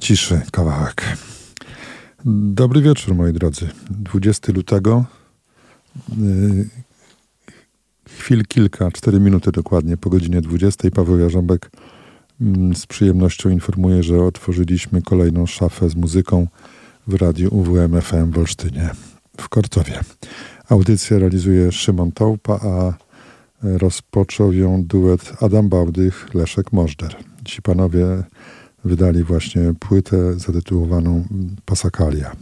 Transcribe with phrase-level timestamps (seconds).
[0.00, 1.16] Ciszy kawałek.
[2.24, 3.68] Dobry wieczór, moi drodzy.
[3.90, 5.04] 20 lutego.
[6.18, 6.68] Yy,
[8.08, 10.90] chwil kilka, 4 minuty dokładnie po godzinie 20.
[10.90, 11.70] Paweł Jarząbek
[12.40, 16.46] yy, z przyjemnością informuje, że otworzyliśmy kolejną szafę z muzyką
[17.06, 18.90] w radiu UWM FM w Olsztynie
[19.40, 20.00] w Korcowie.
[20.68, 22.94] Audycję realizuje Szymon Taupa, a
[23.62, 27.16] rozpoczął ją duet Adam Bałdych, Leszek Możder.
[27.44, 28.06] Ci panowie
[28.84, 31.24] wydali właśnie płytę zatytułowaną
[31.64, 32.32] Pasakalia.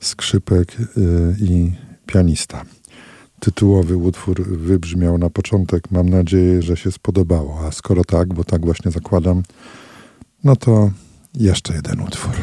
[0.00, 0.84] Skrzypek y,
[1.40, 1.72] i
[2.06, 2.64] pianista.
[3.40, 5.90] Tytułowy utwór wybrzmiał na początek.
[5.90, 7.60] Mam nadzieję, że się spodobało.
[7.66, 9.42] A skoro tak, bo tak właśnie zakładam,
[10.44, 10.90] no to
[11.34, 12.34] jeszcze jeden utwór.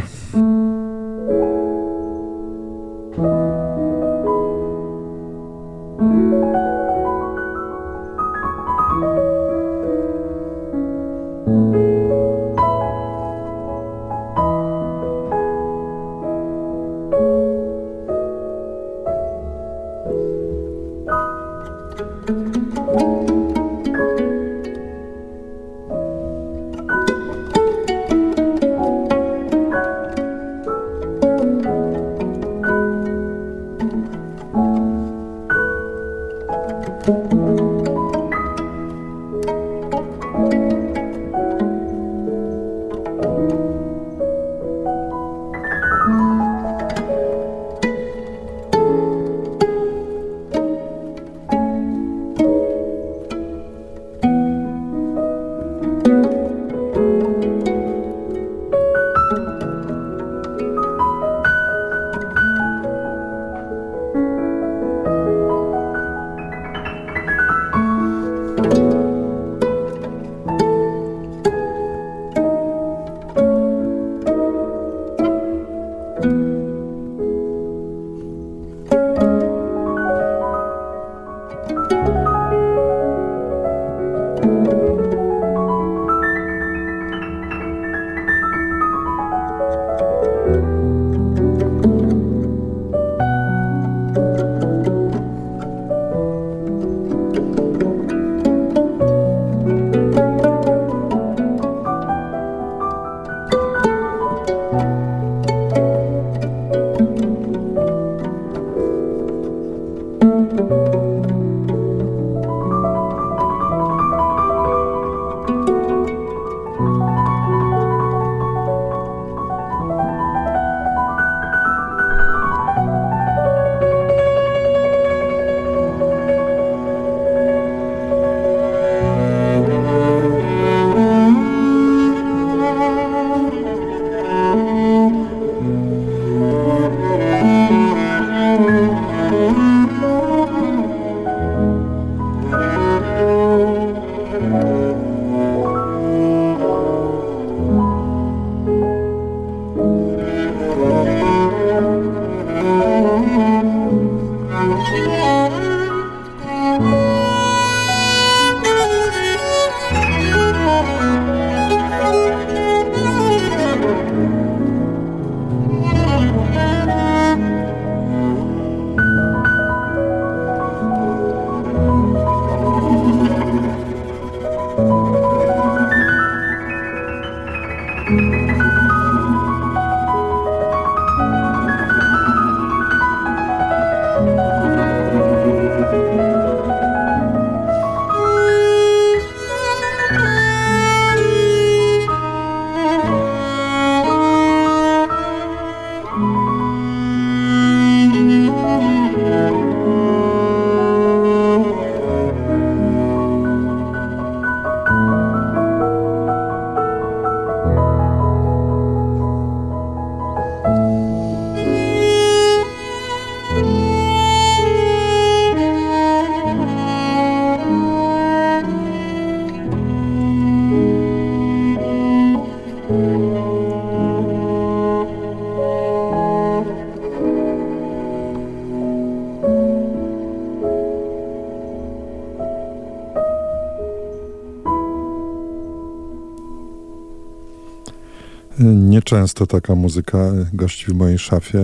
[239.11, 241.61] Nieczęsto taka muzyka gości w mojej szafie,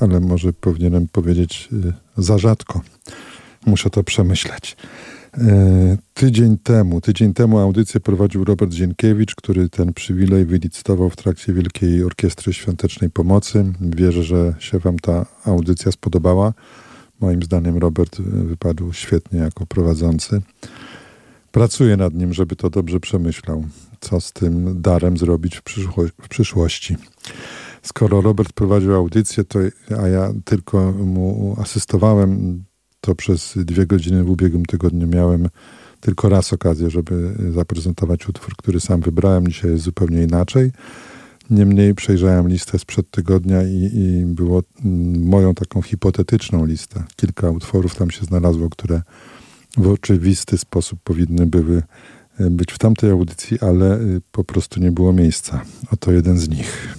[0.00, 1.68] ale może powinienem powiedzieć
[2.16, 2.80] za rzadko.
[3.66, 4.76] Muszę to przemyśleć.
[6.14, 12.04] Tydzień temu, tydzień temu audycję prowadził Robert Zienkiewicz, który ten przywilej wylicytował w trakcie Wielkiej
[12.04, 13.64] Orkiestry Świątecznej Pomocy.
[13.80, 16.52] Wierzę, że się Wam ta audycja spodobała.
[17.20, 20.42] Moim zdaniem Robert wypadł świetnie jako prowadzący.
[21.52, 23.64] Pracuję nad nim, żeby to dobrze przemyślał
[24.00, 26.96] co z tym darem zrobić w, przyszło w przyszłości.
[27.82, 29.58] Skoro Robert prowadził audycję, to,
[30.02, 32.64] a ja tylko mu asystowałem,
[33.00, 35.48] to przez dwie godziny w ubiegłym tygodniu miałem
[36.00, 39.48] tylko raz okazję, żeby zaprezentować utwór, który sam wybrałem.
[39.48, 40.72] Dzisiaj jest zupełnie inaczej.
[41.50, 47.04] Niemniej przejrzałem listę sprzed tygodnia i, i było mm, moją taką hipotetyczną listę.
[47.16, 49.02] Kilka utworów tam się znalazło, które
[49.76, 51.82] w oczywisty sposób powinny były
[52.40, 53.98] być w tamtej audycji, ale e,
[54.32, 55.62] po prostu nie było miejsca.
[55.92, 56.96] Oto jeden z nich.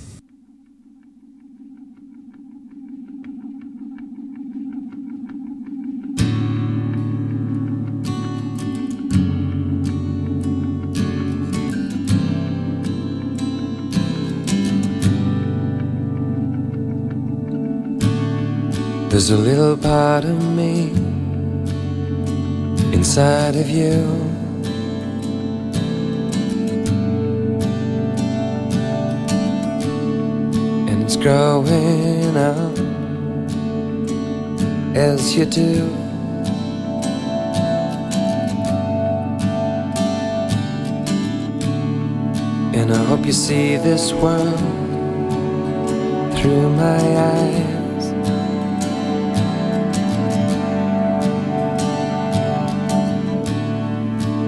[19.09, 20.91] There's a little part of me
[22.93, 24.36] inside of you.
[31.21, 32.77] Growing up
[34.95, 35.83] as you do.
[42.77, 44.59] And I hope you see this world
[46.37, 47.01] through my
[47.33, 48.05] eyes.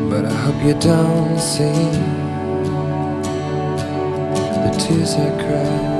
[0.09, 1.89] But I hope you don't see
[4.63, 5.99] the tears I cry.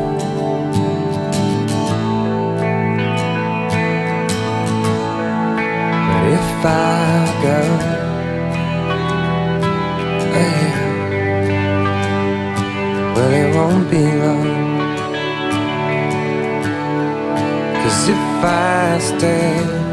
[6.60, 7.60] If I go,
[10.36, 10.74] oh
[13.16, 14.48] well, it won't be long.
[17.82, 19.89] Cause if I stay,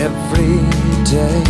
[0.00, 0.56] every
[1.04, 1.49] day.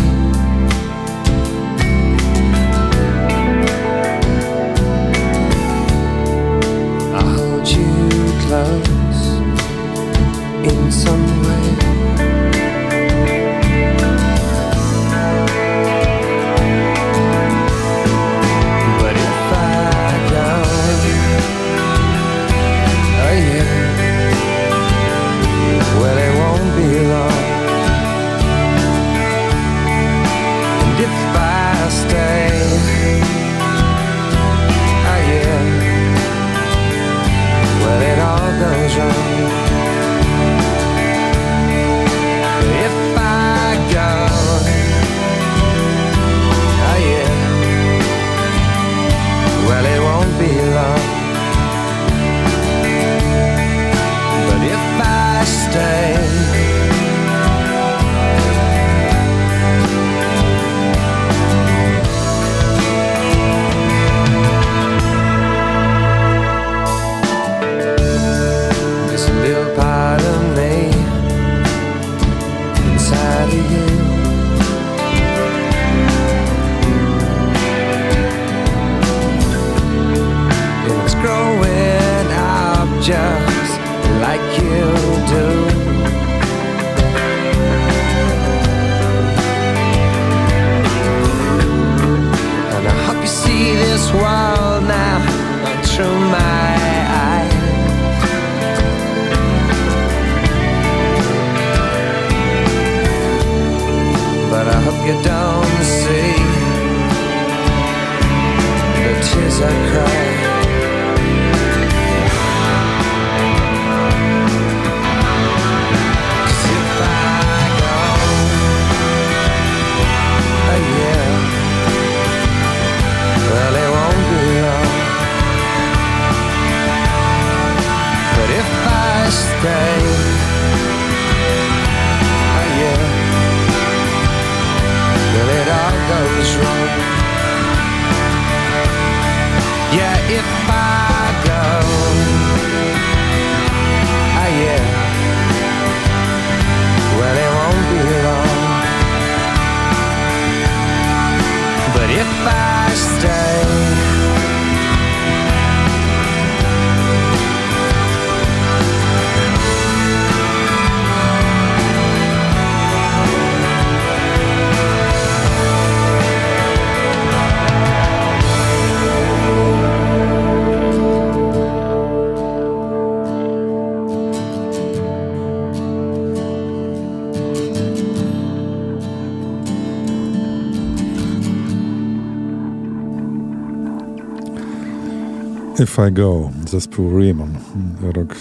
[185.83, 187.57] If I Go, zespół Rimon,
[188.01, 188.35] rok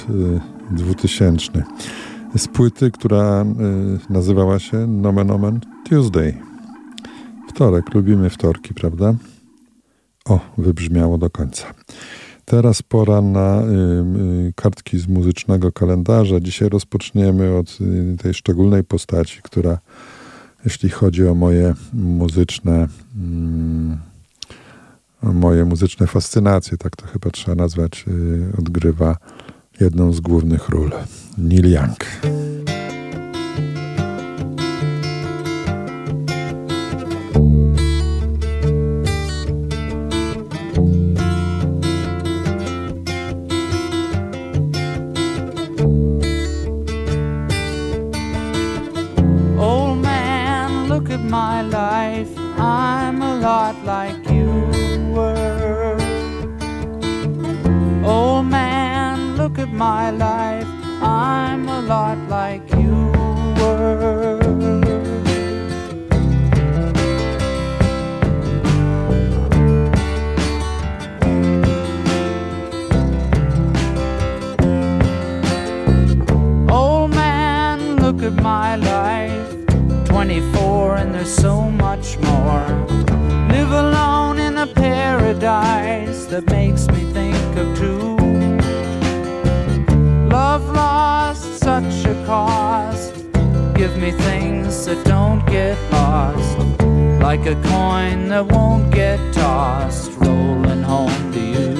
[0.70, 1.58] 2000.
[1.58, 3.44] Y, Z płyty, która
[4.08, 6.34] y, nazywała się Nomen Omen Tuesday.
[7.48, 9.14] Wtorek, lubimy wtorki, prawda?
[10.24, 11.74] O, wybrzmiało do końca.
[12.44, 16.40] Teraz pora na y, kartki z muzycznego kalendarza.
[16.40, 17.78] Dzisiaj rozpoczniemy od
[18.22, 19.78] tej szczególnej postaci, która,
[20.64, 22.88] jeśli chodzi o moje muzyczne.
[23.16, 24.09] Mm,
[25.22, 29.16] moje muzyczne fascynacje, tak to chyba trzeba nazwać, y, odgrywa
[29.80, 30.90] jedną z głównych ról.
[31.38, 32.04] Neil Young.
[94.10, 96.58] Things that don't get lost,
[97.22, 101.79] like a coin that won't get tossed, rolling home to you.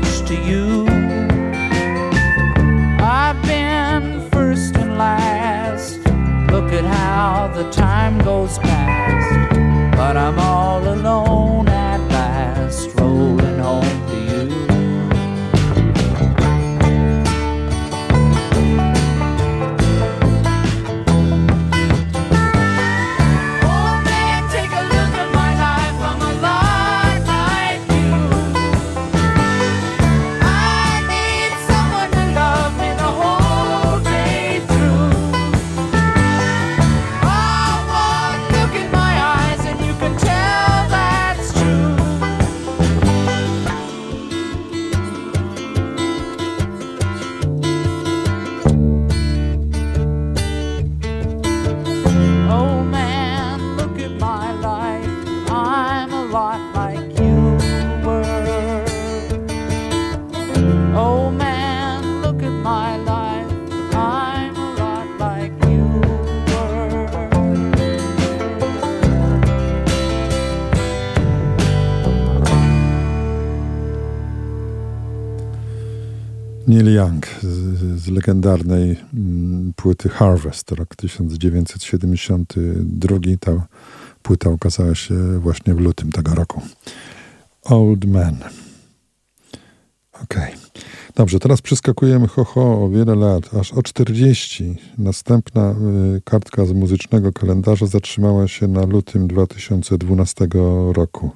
[0.00, 0.86] Much to you.
[2.98, 5.98] I've been first and last.
[6.50, 9.50] Look at how the time goes past.
[9.96, 10.53] But I'm all
[77.04, 83.16] Young z, z legendarnej mm, płyty Harvest, rok 1972.
[83.40, 83.66] Ta
[84.22, 86.62] płyta ukazała się właśnie w lutym tego roku.
[87.64, 88.36] Old Man.
[90.12, 90.54] Okej.
[90.54, 90.58] Okay.
[91.14, 94.76] Dobrze, teraz przeskakujemy ho, ho o wiele lat, aż o 40.
[94.98, 95.74] Następna
[96.16, 100.48] y, kartka z muzycznego kalendarza zatrzymała się na lutym 2012
[100.92, 101.30] roku.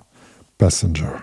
[0.56, 1.22] Passenger.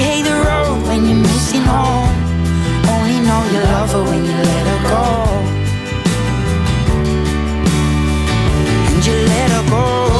[0.00, 2.08] Hate the road when you're missing home.
[2.92, 5.04] Only know you love her when you let her go.
[8.88, 10.19] And you let her go.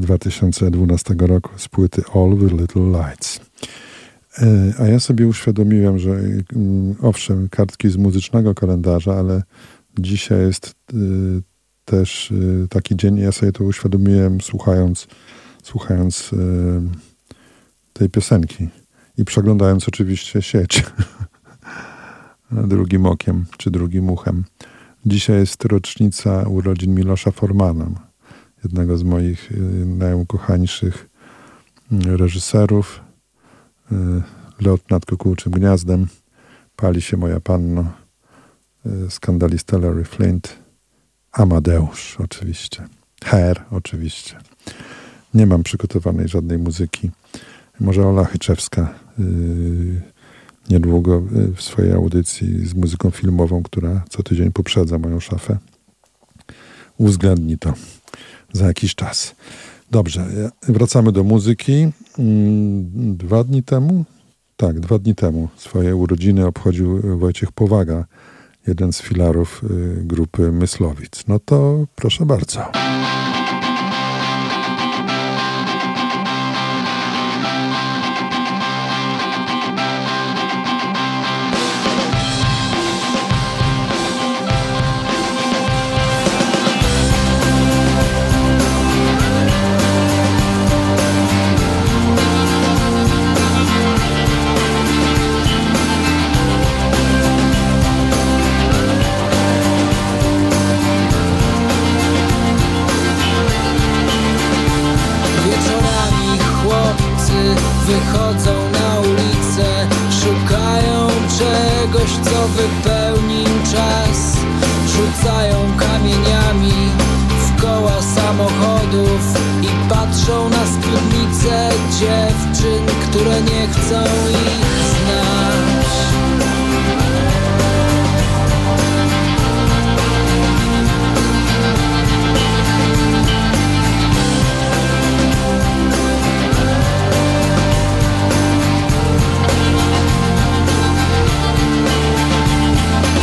[0.00, 3.40] 2012 roku z płyty All the Little Lights.
[4.38, 9.42] E, a ja sobie uświadomiłem, że mm, owszem, kartki z muzycznego kalendarza, ale
[9.98, 10.96] dzisiaj jest e,
[11.84, 15.06] też e, taki dzień, ja sobie to uświadomiłem słuchając,
[15.62, 16.30] słuchając
[17.92, 18.68] tej piosenki
[19.18, 20.84] i przeglądając oczywiście sieć
[22.50, 24.44] drugim okiem czy drugim uchem.
[25.06, 28.07] Dzisiaj jest rocznica urodzin Milosza Formana,
[28.64, 31.08] jednego z moich y, najukochańszych
[31.92, 33.00] y, reżyserów.
[33.92, 33.94] Y,
[34.60, 36.06] Lot nad kukułczym gniazdem,
[36.76, 37.92] Pali się moja panno,
[39.08, 40.58] skandalista Larry Flint,
[41.32, 42.88] Amadeusz oczywiście,
[43.24, 44.38] Her oczywiście.
[45.34, 47.10] Nie mam przygotowanej żadnej muzyki.
[47.80, 48.94] Może Ola Chyczewska
[50.70, 51.22] niedługo
[51.56, 55.58] w swojej audycji z muzyką filmową, która co tydzień poprzedza moją szafę.
[56.96, 57.74] Uwzględni to
[58.52, 59.34] za jakiś czas.
[59.90, 60.26] Dobrze,
[60.62, 61.88] wracamy do muzyki.
[62.18, 64.04] Mm, dwa dni temu,
[64.56, 68.04] tak, dwa dni temu swoje urodziny obchodził Wojciech Powaga,
[68.66, 71.26] jeden z filarów y, grupy Myslowic.
[71.28, 72.72] No to proszę bardzo.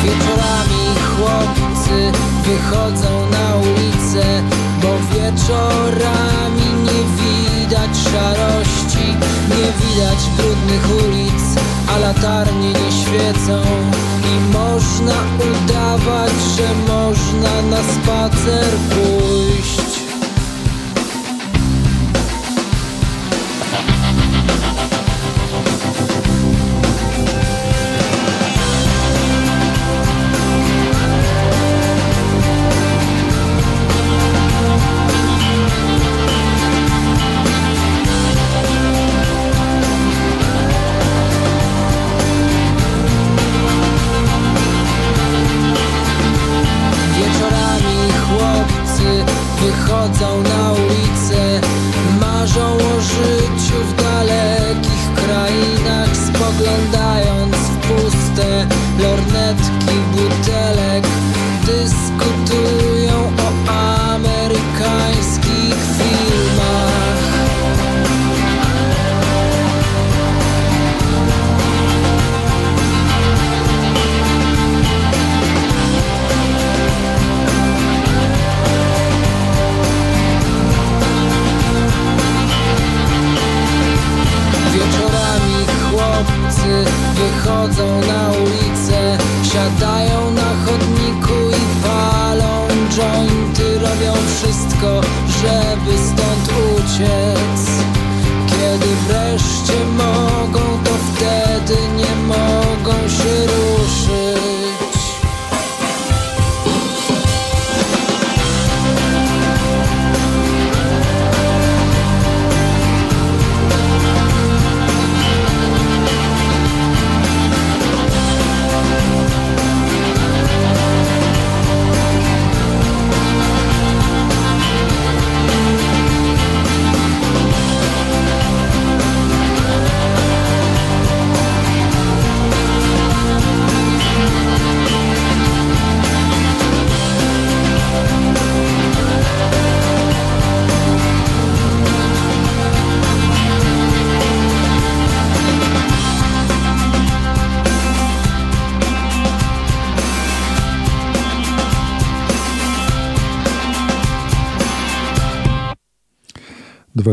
[0.05, 2.11] Wieczorami chłopcy
[2.43, 4.43] wychodzą na ulicę,
[4.81, 9.07] bo wieczorami nie widać szarości,
[9.49, 11.43] nie widać brudnych ulic,
[11.95, 13.61] a latarnie nie świecą
[14.31, 19.34] i można udawać, że można na spacer pójść.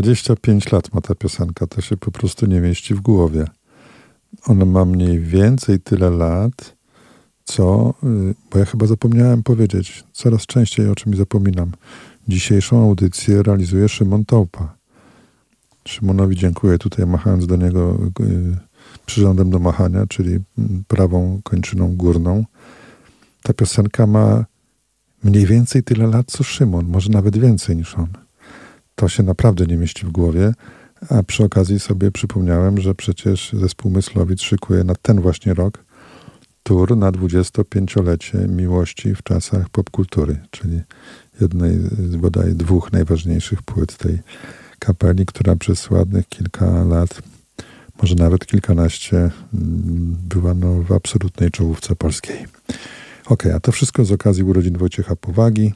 [0.01, 3.45] 25 lat ma ta piosenka, to się po prostu nie mieści w głowie.
[4.47, 6.77] Ona ma mniej więcej tyle lat,
[7.45, 11.71] co, y, bo ja chyba zapomniałem powiedzieć, coraz częściej o czymś zapominam.
[12.29, 14.77] Dzisiejszą audycję realizuje Szymon Taupa.
[15.89, 18.57] Szymonowi dziękuję tutaj, machając do niego y,
[19.07, 22.45] przyrządem do machania, czyli mm, prawą kończyną górną.
[23.43, 24.45] Ta piosenka ma
[25.25, 28.22] mniej więcej tyle lat co Szymon, może nawet więcej niż on.
[28.95, 30.55] To się naprawdę nie mieści w głowie,
[31.09, 35.85] a przy okazji sobie przypomniałem, że przecież zespół Myslowic szykuje na ten właśnie rok
[36.63, 40.81] tur na 25-lecie miłości w czasach popkultury, czyli
[41.41, 41.79] jednej
[42.11, 44.19] z bodaj dwóch najważniejszych płyt tej
[44.79, 47.23] kapeli, która przez ładnych kilka lat,
[48.03, 49.31] może nawet kilkanaście, mm,
[50.29, 52.47] była no w absolutnej czołówce polskiej.
[53.27, 55.73] Ok, a to wszystko z okazji urodzin Wojciecha Powagi,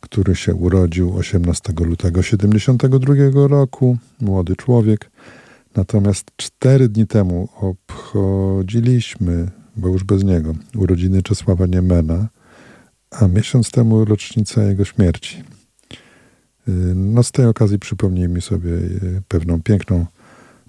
[0.00, 3.14] który się urodził 18 lutego 72
[3.48, 5.10] roku, młody człowiek.
[5.76, 12.28] Natomiast cztery dni temu obchodziliśmy, bo już bez niego, urodziny Czesława Niemena,
[13.10, 15.44] a miesiąc temu rocznica jego śmierci.
[16.94, 18.70] No z tej okazji przypomnijmy sobie
[19.28, 20.06] pewną piękną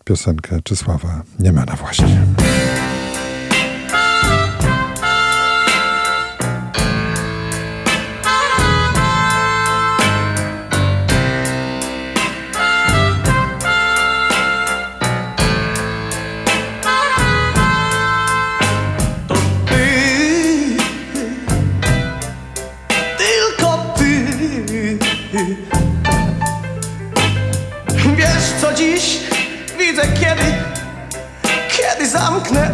[0.04, 2.26] piosenkę Czesława Niemena właśnie.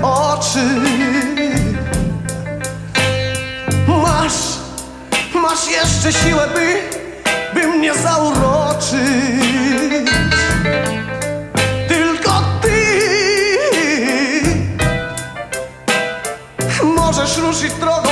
[0.02, 0.88] Oczy.
[5.42, 6.82] Masz jeszcze siłę, by,
[7.54, 8.98] by mnie zauroczyć
[11.88, 12.82] Tylko ty
[16.84, 18.07] Możesz ruszyć drogą,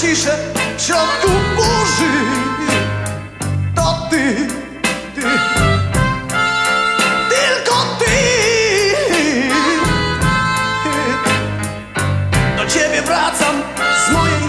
[0.00, 0.38] ciszę
[0.76, 2.12] w środku burzy.
[3.74, 4.36] To ty,
[5.14, 5.22] ty.
[7.30, 8.14] Tylko ty.
[12.56, 13.62] Do ciebie wracam.
[14.06, 14.42] Z mojej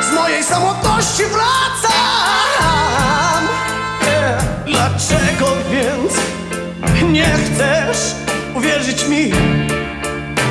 [0.00, 1.92] Z mojej samotności wracam.
[4.66, 6.12] Dlaczego więc
[7.12, 8.14] nie chcesz
[8.54, 9.32] uwierzyć mi?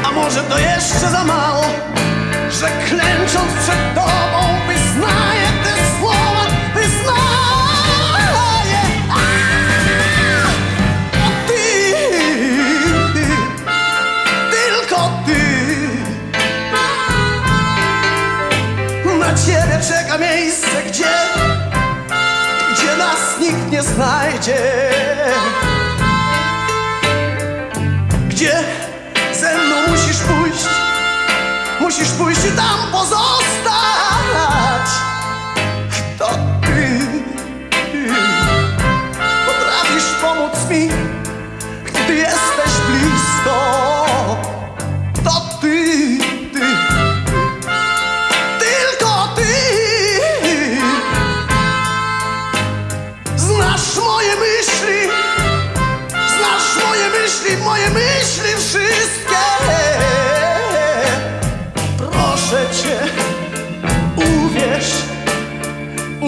[0.03, 1.80] A może to jeszcze za mało
[2.59, 8.27] Że klęcząc przed tobą wyznaję te słowa Wyznaję
[11.11, 11.63] to ty,
[14.51, 15.41] tylko ty.
[19.19, 21.13] Na ciebie czeka miejsce, gdzie,
[22.73, 24.90] gdzie nas nikt nie znajdzie.
[32.01, 33.21] Musisz pójść i tam pozostać.
[36.17, 36.29] To
[36.61, 36.99] ty.
[39.45, 40.89] Potrafisz pomóc mi,
[41.85, 44.00] gdy jesteś blisko.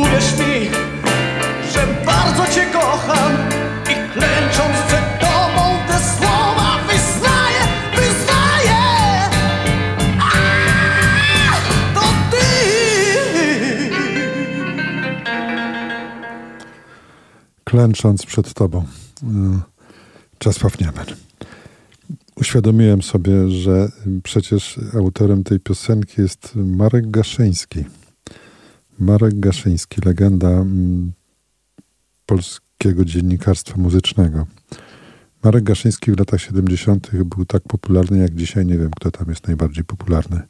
[0.04, 0.70] Uwierz mi
[1.74, 3.32] że bardzo cię kocham
[3.84, 7.62] i klęcząc przed tobą te słowa wyznaję,
[7.96, 8.80] wyznaję.
[11.94, 12.38] To ty.
[17.64, 18.86] klęcząc przed Tobą.
[19.24, 19.26] Y,
[20.38, 21.06] Czesław Niemen.
[22.36, 23.90] Uświadomiłem sobie, że
[24.24, 27.84] przecież autorem tej piosenki jest Marek Gaszyński.
[29.00, 31.12] Marek Gaszyński, legenda mm,
[32.26, 34.48] polskiego dziennikarstwa muzycznego.
[35.44, 37.12] Marek Gaszyński w latach 70.
[37.26, 38.66] był tak popularny jak dzisiaj.
[38.66, 40.42] Nie wiem, kto tam jest najbardziej popularny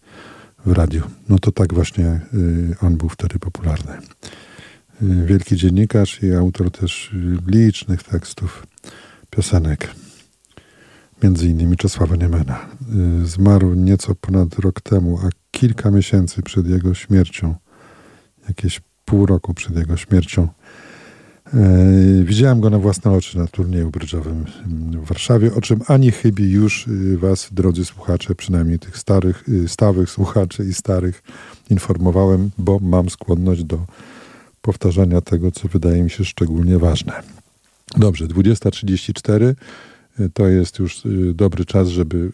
[0.65, 1.03] w radiu.
[1.29, 3.97] No to tak właśnie y, on był wtedy popularny
[5.01, 7.11] wielki dziennikarz i autor też
[7.47, 8.67] licznych tekstów,
[9.29, 9.89] piosenek.
[11.23, 12.69] Między innymi Czesława Niemena.
[13.23, 17.55] Y, Zmarł nieco ponad rok temu, a kilka miesięcy przed jego śmiercią,
[18.47, 20.47] jakieś pół roku przed jego śmiercią,
[21.53, 21.59] e,
[22.23, 24.45] widziałem go na własne oczy na turnieju brydżowym
[24.91, 29.67] w Warszawie, o czym ani chybi już y, was, drodzy słuchacze, przynajmniej tych starych, y,
[29.67, 31.23] stałych słuchaczy i starych,
[31.69, 33.85] informowałem, bo mam skłonność do
[34.61, 37.13] powtarzania tego, co wydaje mi się szczególnie ważne.
[37.97, 39.55] Dobrze, 20.34 y,
[40.33, 42.31] to jest już y, dobry czas, żeby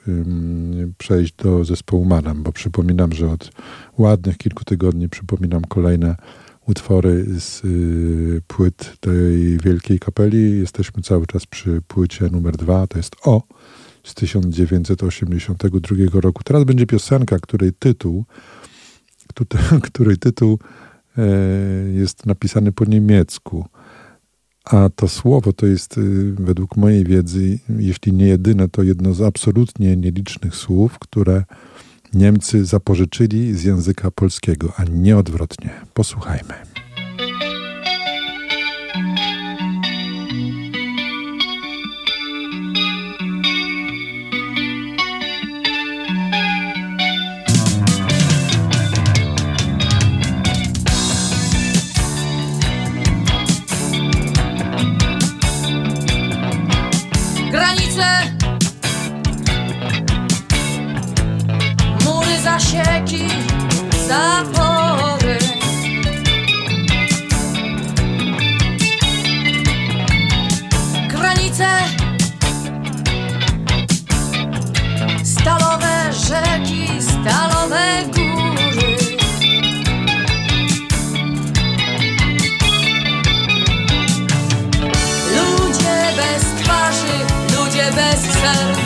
[0.97, 3.51] przejść do zespołu Manam, bo przypominam, że od
[3.97, 6.15] ładnych kilku tygodni przypominam kolejne
[6.67, 10.59] utwory z y, płyt tej wielkiej kapeli.
[10.59, 13.43] Jesteśmy cały czas przy płycie numer dwa, to jest O
[14.03, 16.43] z 1982 roku.
[16.43, 18.25] Teraz będzie piosenka, której tytuł,
[19.83, 20.59] której tytuł
[21.17, 21.21] e,
[21.93, 23.65] jest napisany po niemiecku.
[24.69, 29.21] A to słowo to jest y, według mojej wiedzy, jeśli nie jedyne, to jedno z
[29.21, 31.43] absolutnie nielicznych słów, które
[32.13, 35.69] Niemcy zapożyczyli z języka polskiego, a nie odwrotnie.
[35.93, 36.68] Posłuchajmy.
[64.09, 65.37] zapory.
[71.07, 71.69] Granice
[75.23, 78.97] stalowe rzeki, stalowe góry.
[85.35, 87.15] Ludzie bez twarzy,
[87.57, 88.78] ludzie bez serca.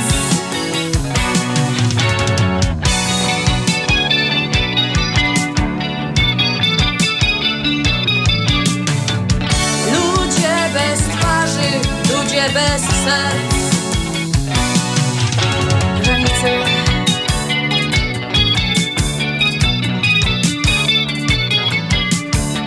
[12.49, 13.53] bez serc.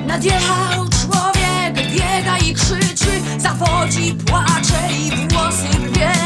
[0.06, 6.25] Nadjechał człowiek, biega i krzyczy, zawodzi, płacze i włosy rwie.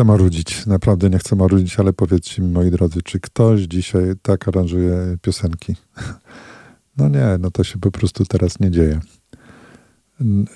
[0.00, 4.48] chcę marudzić, naprawdę nie chcę marudzić, ale powiedzcie mi, moi drodzy, czy ktoś dzisiaj tak
[4.48, 5.76] aranżuje piosenki?
[6.96, 9.00] No nie, no to się po prostu teraz nie dzieje.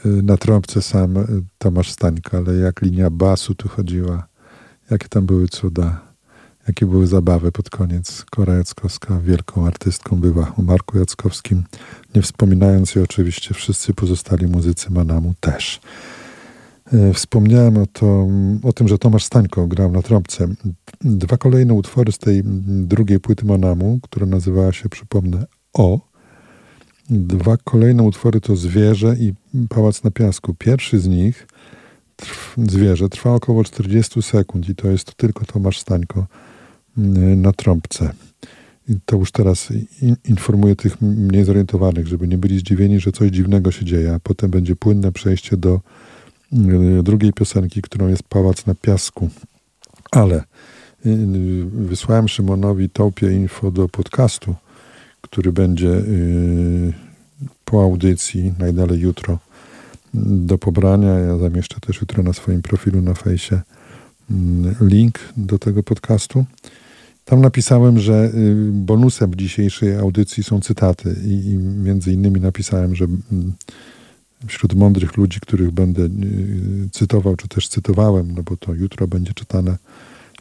[0.05, 1.27] Na trąbce sam y,
[1.59, 4.27] Tomasz Stańka, ale jak linia basu tu chodziła,
[4.91, 6.01] jakie tam były cuda,
[6.69, 8.25] jakie były zabawy pod koniec.
[8.31, 11.65] Kora Jackowska wielką artystką była, o Marku Jackowskim,
[12.15, 15.81] nie wspominając i oczywiście wszyscy pozostali muzycy Manamu też.
[16.95, 18.29] E, wspomniałem o, to,
[18.63, 20.49] o tym, że Tomasz Stańko grał na trąbce.
[21.01, 26.15] Dwa kolejne utwory z tej drugiej płyty Monamu, która nazywała się, przypomnę, O,
[27.11, 29.33] Dwa kolejne utwory to Zwierzę i
[29.69, 30.55] Pałac na Piasku.
[30.55, 31.47] Pierwszy z nich,
[32.17, 36.27] trw, Zwierzę, trwa około 40 sekund i to jest tylko Tomasz Stańko
[36.99, 38.13] mm, na trąbce.
[38.89, 39.69] I to już teraz
[40.03, 44.21] in, informuję tych mniej zorientowanych, żeby nie byli zdziwieni, że coś dziwnego się dzieje, a
[44.21, 45.81] potem będzie płynne przejście do
[47.03, 49.29] drugiej piosenki, którą jest Pałac na Piasku.
[50.11, 50.37] Ale
[51.07, 54.55] y, y, wysłałem Szymonowi Topie info do podcastu,
[55.21, 56.93] który będzie y,
[57.65, 59.39] po audycji, najdalej jutro,
[60.15, 61.19] do pobrania.
[61.19, 63.61] Ja zamieszczę też jutro na swoim profilu na fejsie
[64.31, 66.45] mm, link do tego podcastu.
[67.25, 73.05] Tam napisałem, że y, bonusem dzisiejszej audycji są cytaty i, i między innymi napisałem, że
[73.05, 73.53] mm,
[74.47, 76.11] wśród mądrych ludzi, których będę y,
[76.93, 79.79] cytował, czy też cytowałem, no bo to jutro będzie czytane,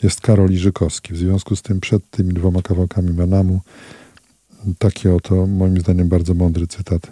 [0.04, 1.14] jest Karol Iżykowski.
[1.14, 3.62] W związku z tym przed tymi dwoma kawałkami Manamu
[4.78, 7.12] taki oto, moim zdaniem, bardzo mądry cytat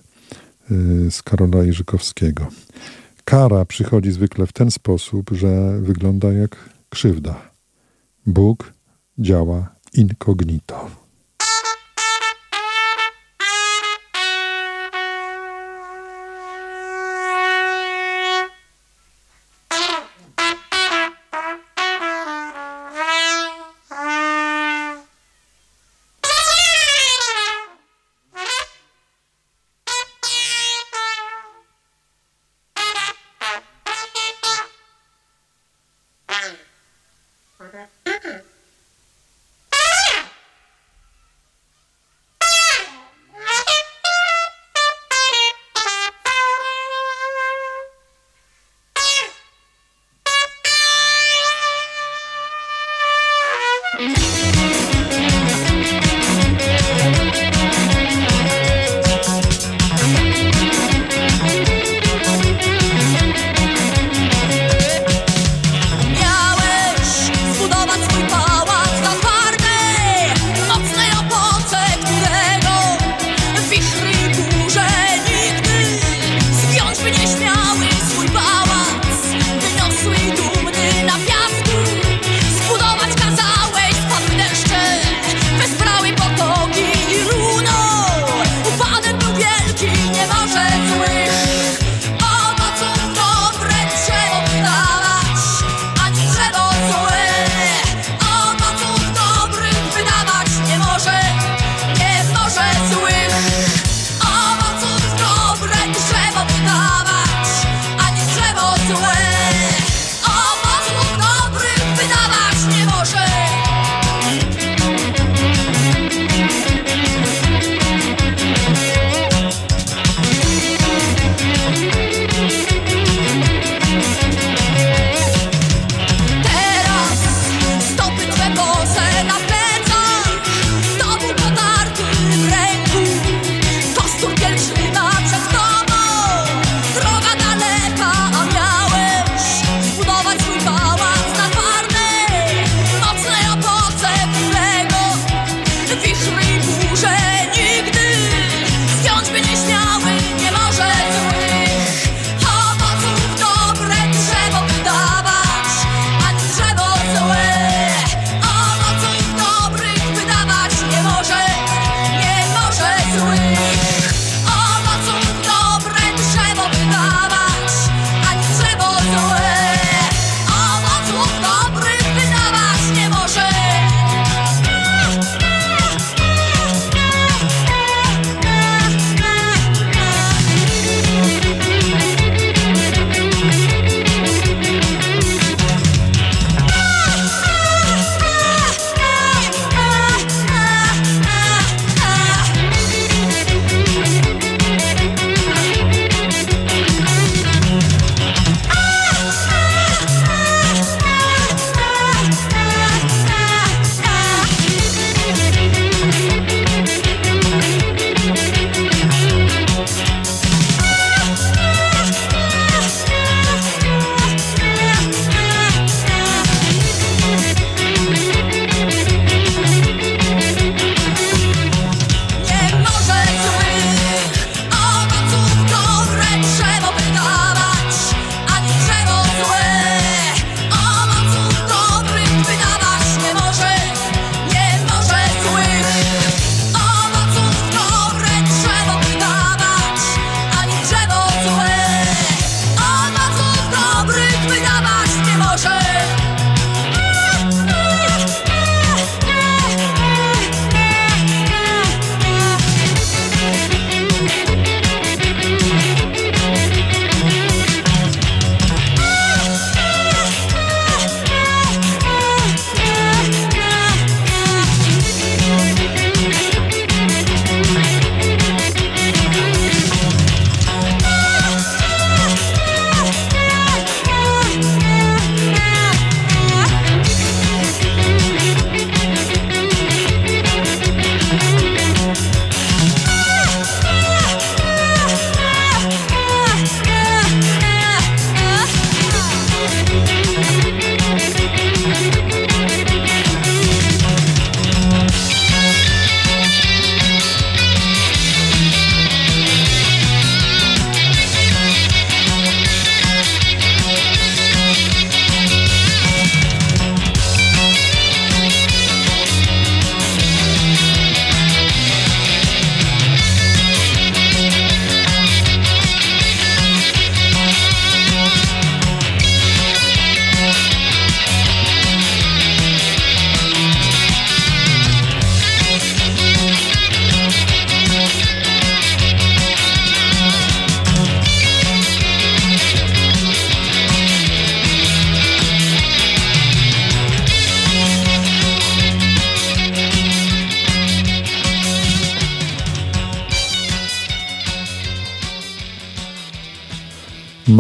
[0.72, 2.48] y, z Karola Iżykowskiego.
[3.26, 7.52] Kara przychodzi zwykle w ten sposób, że wygląda jak krzywda.
[8.26, 8.74] Bóg
[9.20, 11.01] działa incognito.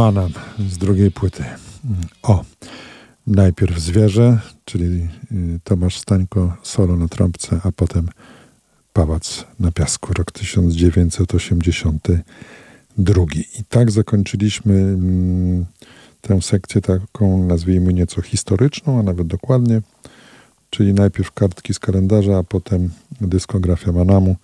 [0.02, 0.32] Manan
[0.70, 1.44] z drugiej płyty.
[2.24, 2.44] O,
[3.28, 8.10] najpierw Zwierzę, czyli y, Tomasz Stańko solo na trąbce, a potem
[8.94, 13.24] Pałac na Piasku, rok 1982.
[13.60, 15.66] I tak zakończyliśmy mm,
[16.22, 19.82] tę sekcję taką, nazwijmy nieco historyczną, a nawet dokładnie,
[20.70, 22.90] czyli najpierw kartki z kalendarza, a potem
[23.22, 24.36] dyskografia Manamu.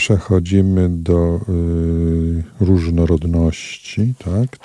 [0.00, 4.58] Przechodzimy do y, różnorodności, tak?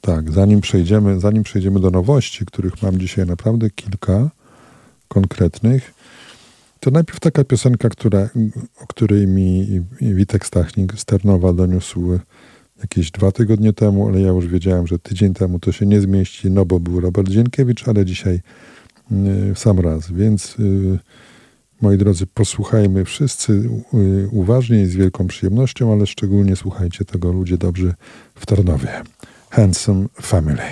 [0.00, 4.30] Tak, zanim przejdziemy, zanim przejdziemy do nowości, których mam dzisiaj naprawdę kilka
[5.08, 5.94] konkretnych,
[6.80, 8.28] to najpierw taka piosenka, która,
[8.80, 12.18] o której mi Witek Stachnik z Ternowa doniósł
[12.80, 16.50] jakieś dwa tygodnie temu, ale ja już wiedziałem, że tydzień temu to się nie zmieści,
[16.50, 18.40] no bo był Robert Dzienkiewicz, ale dzisiaj
[19.12, 20.12] y, sam raz.
[20.12, 20.98] Więc y,
[21.80, 23.52] moi drodzy, posłuchajmy wszyscy
[23.94, 27.94] y, uważnie i z wielką przyjemnością, ale szczególnie słuchajcie tego ludzie dobrzy
[28.34, 29.02] w Tarnowie.
[29.50, 30.62] Handsome Family.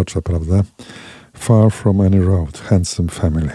[0.00, 0.64] Urocza, prawda?
[1.34, 3.50] Far from any road, handsome family.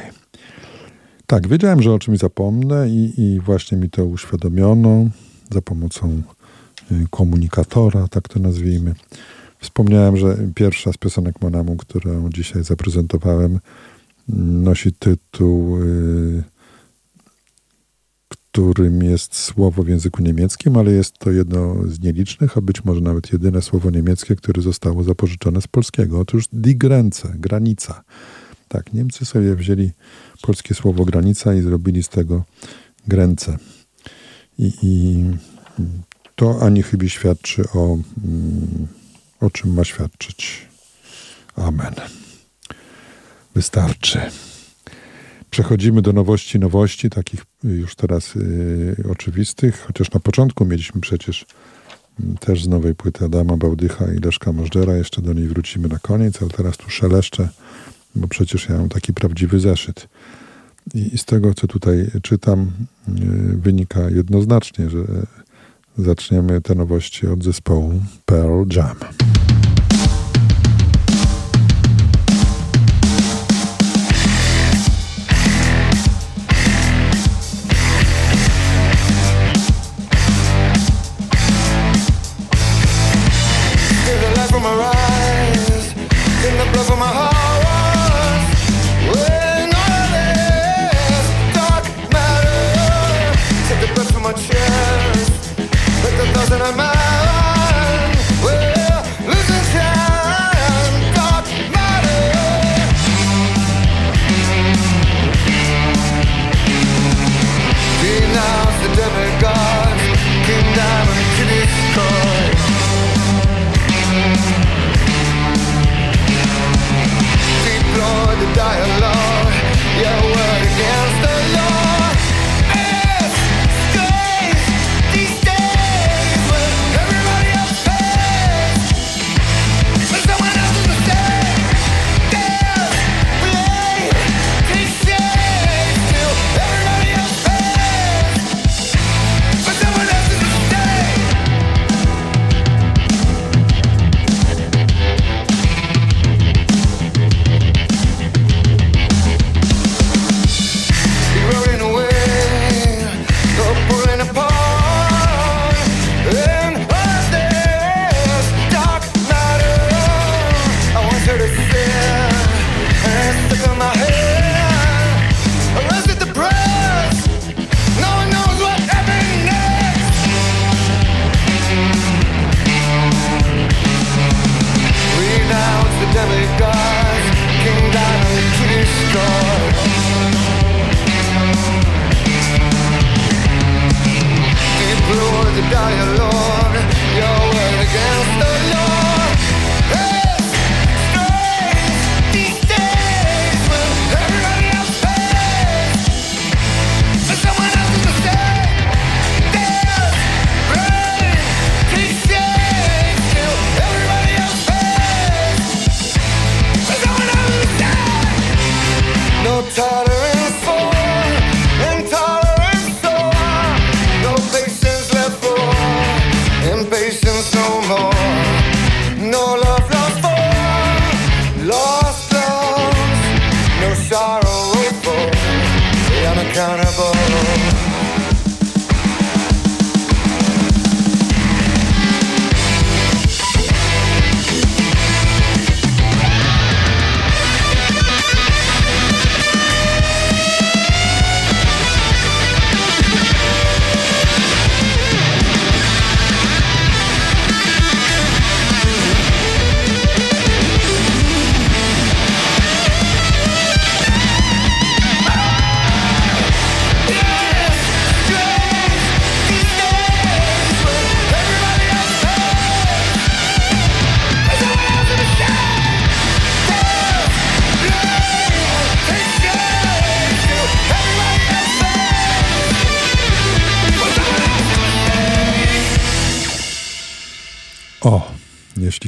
[1.28, 5.10] Tak, wiedziałem, że o czymś zapomnę i, i właśnie mi to uświadomiono
[5.52, 6.22] za pomocą
[6.92, 8.94] y, komunikatora, tak to nazwijmy.
[9.60, 13.60] Wspomniałem, że pierwsza z piosenek Monamu, którą dzisiaj zaprezentowałem,
[14.28, 16.44] nosi tytuł y,
[18.56, 23.02] którym jest słowo w języku niemieckim, ale jest to jedno z nielicznych, a być może
[23.02, 26.20] nawet jedyne słowo niemieckie, które zostało zapożyczone z polskiego.
[26.20, 28.04] Otóż die Grenze, granica.
[28.68, 29.92] Tak, Niemcy sobie wzięli
[30.42, 32.44] polskie słowo granica i zrobili z tego
[33.08, 33.58] gręce.
[34.60, 35.24] I, i
[36.36, 38.88] to ani chyba świadczy o, mm,
[39.40, 40.68] o czym ma świadczyć.
[41.56, 41.94] Amen.
[43.56, 44.20] Wystarczy.
[45.56, 51.46] Przechodzimy do nowości, nowości, takich już teraz y, oczywistych, chociaż na początku mieliśmy przecież
[52.20, 56.00] y, też z nowej płyty Adama Bałdycha i Leszka Możdżera, jeszcze do niej wrócimy na
[56.00, 57.50] koniec, ale teraz tu szeleszczę,
[58.16, 60.08] bo przecież ja mam taki prawdziwy zeszyt.
[60.94, 62.72] I, i z tego, co tutaj czytam,
[63.10, 65.00] y, wynika jednoznacznie, że
[65.98, 68.96] Zaczniemy te nowości od zespołu Pearl Jam.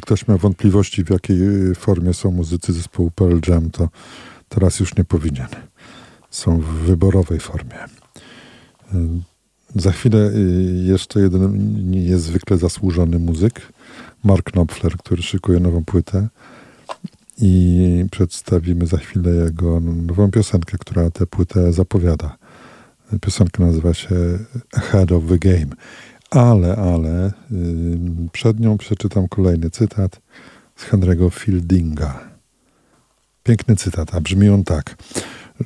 [0.01, 3.89] Ktoś miał wątpliwości, w jakiej y, formie są muzycy zespołu Pearl Jam, to
[4.49, 5.47] teraz już nie powinien.
[6.29, 7.75] Są w wyborowej formie.
[8.93, 8.97] Y,
[9.75, 11.57] za chwilę y, jeszcze jeden
[11.91, 13.73] niezwykle zasłużony muzyk,
[14.23, 16.27] Mark Knopfler, który szykuje nową płytę
[17.41, 22.37] i przedstawimy za chwilę jego nową piosenkę, która tę płytę zapowiada.
[23.21, 24.15] Piosenka nazywa się
[24.73, 25.67] Ahead of the Game.
[26.29, 27.31] Ale, ale
[28.31, 30.21] przed nią przeczytam kolejny cytat
[30.75, 32.19] z Henry'ego Fieldinga.
[33.43, 34.95] Piękny cytat, a brzmi on tak.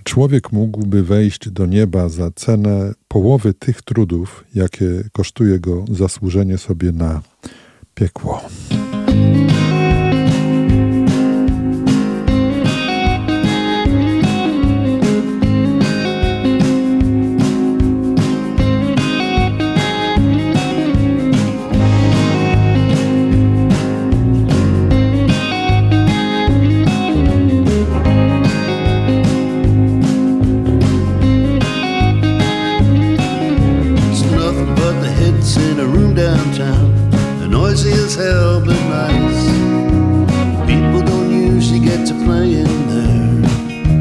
[0.04, 6.92] Człowiek mógłby wejść do nieba za cenę połowy tych trudów, jakie kosztuje go zasłużenie sobie
[6.92, 7.22] na
[7.96, 8.42] piekło.
[38.22, 39.42] terribly nice.
[40.70, 43.50] People don't usually get to play in there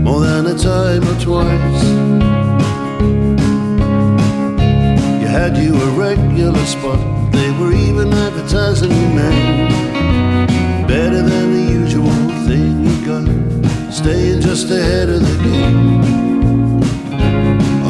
[0.07, 1.83] more than a time or twice.
[5.21, 7.01] You had you a regular spot,
[7.33, 9.69] they were even advertising your name.
[10.87, 13.27] Better than the usual thing you got,
[13.93, 16.83] staying just ahead of the game.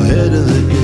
[0.01, 0.80] Ahead of the game.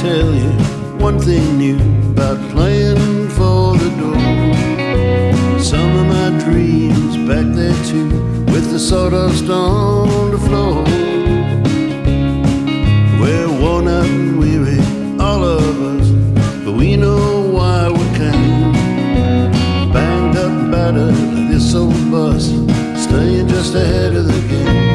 [0.00, 0.50] Tell you
[0.98, 1.76] one thing new
[2.12, 5.60] about playing for the door.
[5.60, 8.08] Some of my dreams back there too,
[8.46, 10.84] with the sawdust on the floor.
[13.20, 14.80] We're worn out and weary,
[15.20, 16.08] all of us,
[16.64, 18.72] but we know why we came.
[19.92, 21.14] Banged up, battered,
[21.52, 22.46] this old bus,
[23.04, 24.89] staying just ahead of the game.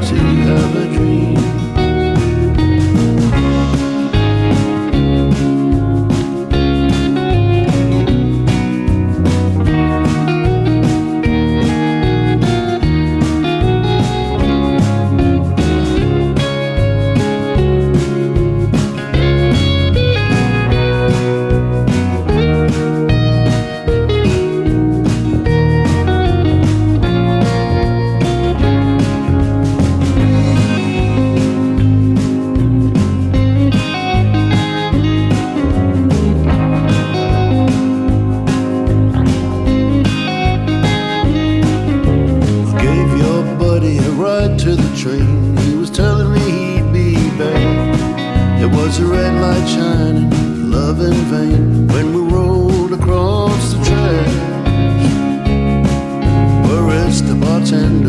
[0.00, 0.87] To have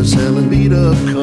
[0.00, 1.19] bartender selling beat up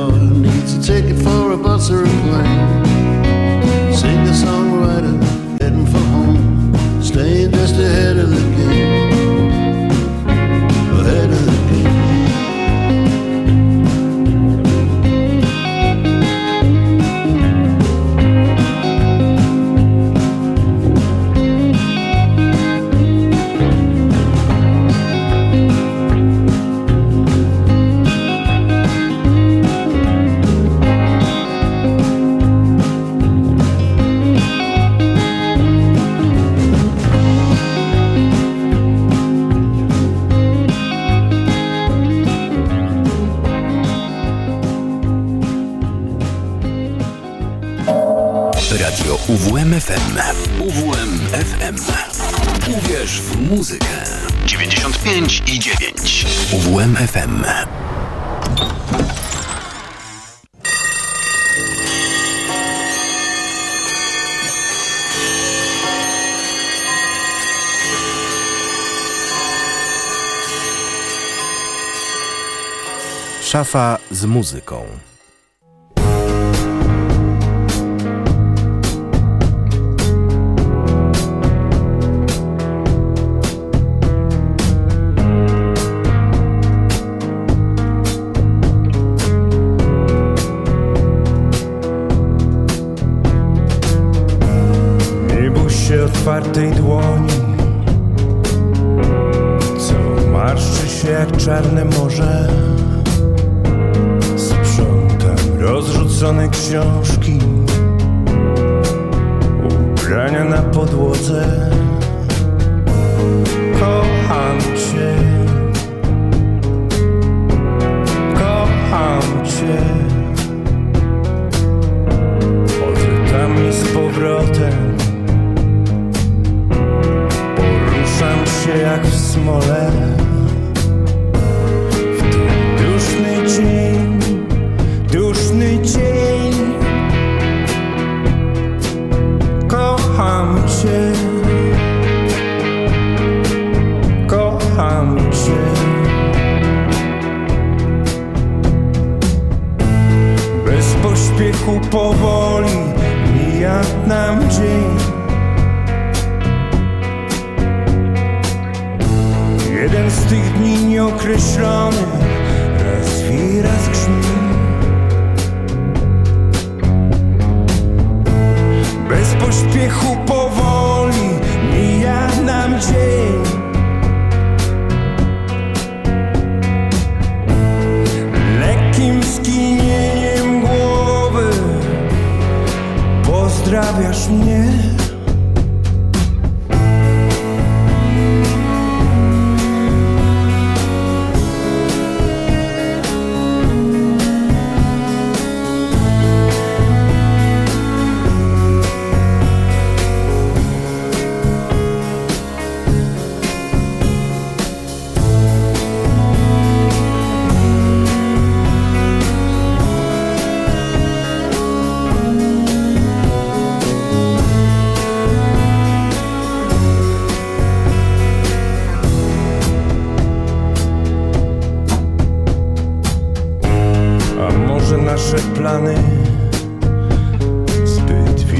[73.57, 74.85] Szafa z muzyką.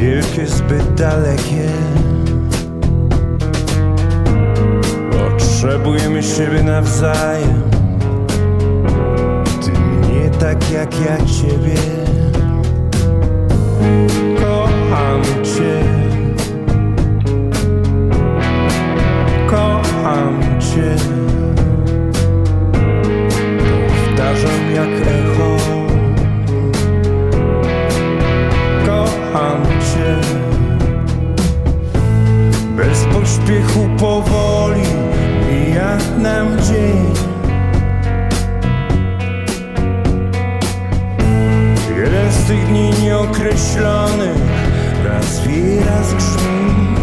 [0.08, 1.70] wielkie, zbyt dalekie.
[5.12, 7.62] Potrzebujemy siebie nawzajem.
[9.62, 11.78] Ty mnie tak jak ja ciebie.
[14.40, 15.84] Kocham cię.
[19.50, 21.17] Kocham cię.
[33.10, 34.84] W pośpiechu powoli
[35.50, 37.14] mija nam dzień.
[41.98, 44.38] Jeden z tych dni nieokreślonych
[45.08, 46.96] Raz wie, raz grzmi.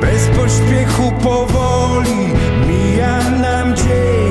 [0.00, 2.32] Bez pośpiechu powoli
[2.68, 4.21] mija nam dzień.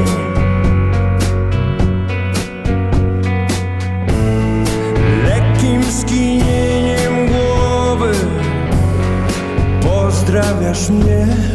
[10.71, 11.50] поверишь мне?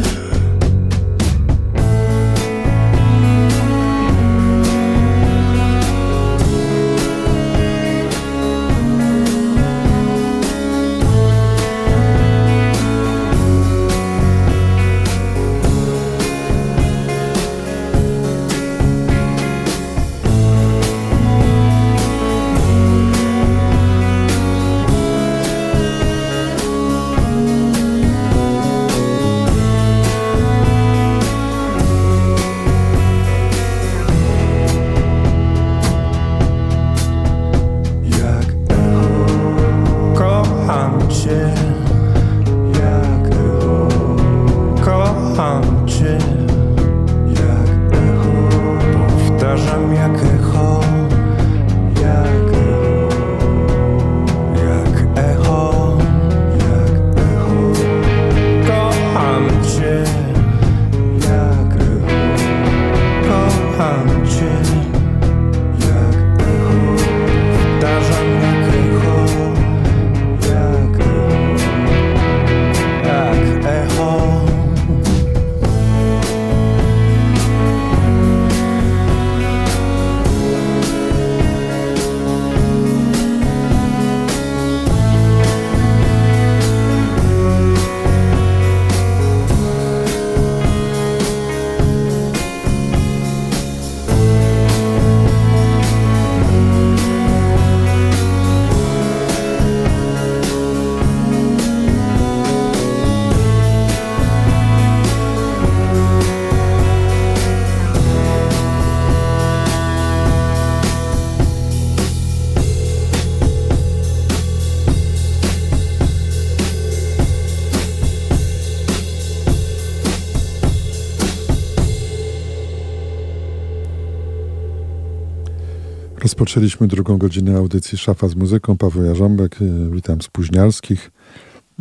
[126.47, 128.77] Rozpoczęliśmy drugą godzinę audycji Szafa z muzyką.
[128.77, 131.11] Paweł Jarząbek, y, witam Spóźnialskich.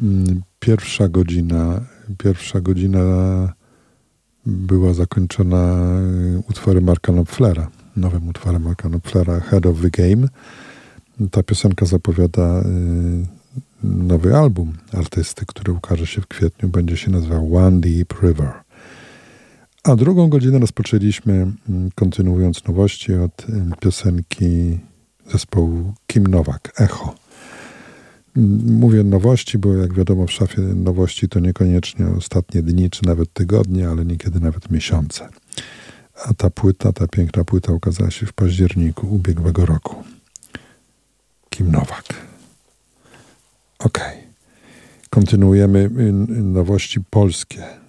[0.02, 1.80] Mm, pierwsza godzina,
[2.18, 2.98] pierwsza godzina
[4.46, 5.78] była zakończona
[6.38, 10.28] y, utworem Marka Knopflera, nowym utworem Marka Knopflera, Head of the Game.
[11.30, 16.68] Ta piosenka zapowiada y, nowy album artysty, który ukaże się w kwietniu.
[16.68, 18.65] Będzie się nazywał One Deep River.
[19.87, 24.78] A drugą godzinę rozpoczęliśmy, mm, kontynuując nowości od mm, piosenki
[25.32, 27.14] zespołu Kim Nowak, Echo.
[28.37, 33.32] Mm, mówię nowości, bo jak wiadomo w szafie nowości to niekoniecznie ostatnie dni, czy nawet
[33.32, 35.28] tygodnie, ale niekiedy nawet miesiące.
[36.24, 40.05] A ta płyta, ta piękna płyta ukazała się w październiku ubiegłego roku.
[41.51, 42.05] Kim Nowak.
[43.78, 44.01] Ok.
[45.11, 46.12] Kontynuujemy y,
[46.43, 47.86] nowości polskie.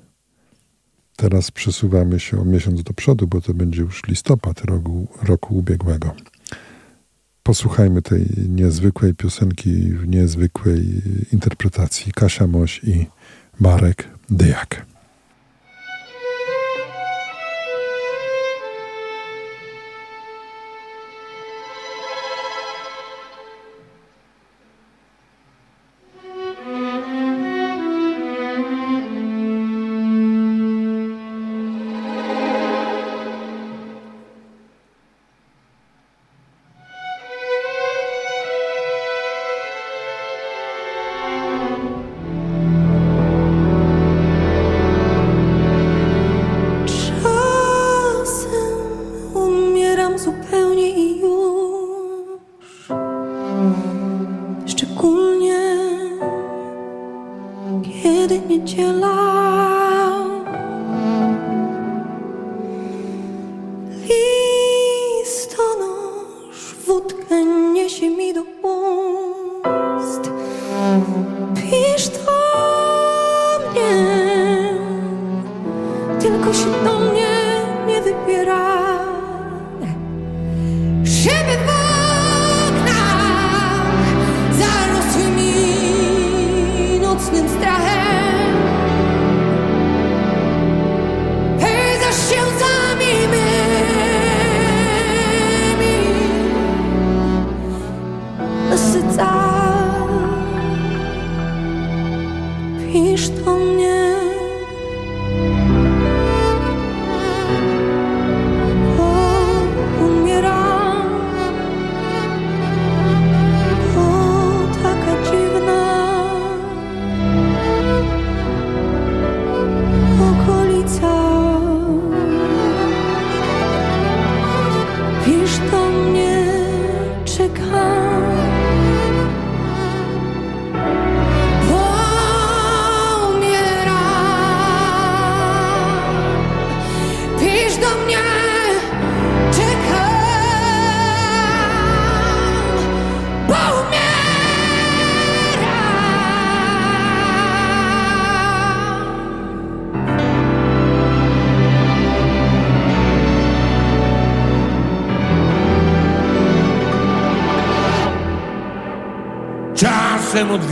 [1.17, 6.15] Teraz przesuwamy się o miesiąc do przodu, bo to będzie już listopad roku, roku ubiegłego.
[7.43, 11.01] Posłuchajmy tej niezwykłej piosenki w niezwykłej
[11.33, 13.05] interpretacji Kasia Moś i
[13.59, 14.85] Marek Dyjak.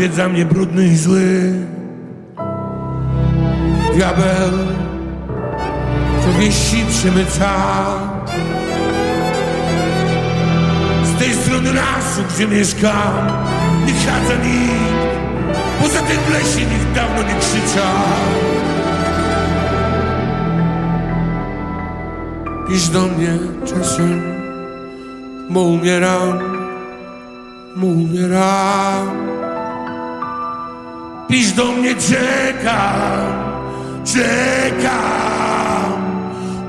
[0.06, 1.54] Odwiedza mnie brudny i zły.
[3.96, 4.52] Diabeł,
[6.22, 7.50] co wieści przemyca
[11.04, 13.28] Z tej strony lasu, gdzie mieszkam
[13.86, 15.26] Nie chadza nikt
[15.82, 17.96] Poza tym w lesie nikt dawno nie krzyczał.
[22.68, 24.22] Pisz do mnie czasem,
[25.50, 26.45] bo umieram,
[31.86, 33.26] mnie, czekam,
[34.06, 35.92] czekam,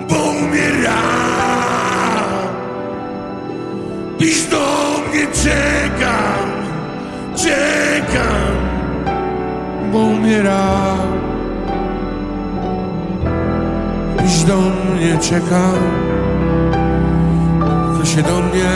[0.09, 0.97] bo umieram.
[4.18, 4.66] Pisz do
[5.09, 6.47] mnie, czekam,
[7.36, 8.56] czekam,
[9.93, 10.98] bo umieram.
[14.18, 15.78] Pisz do mnie, czekam,
[17.98, 18.70] to się do mnie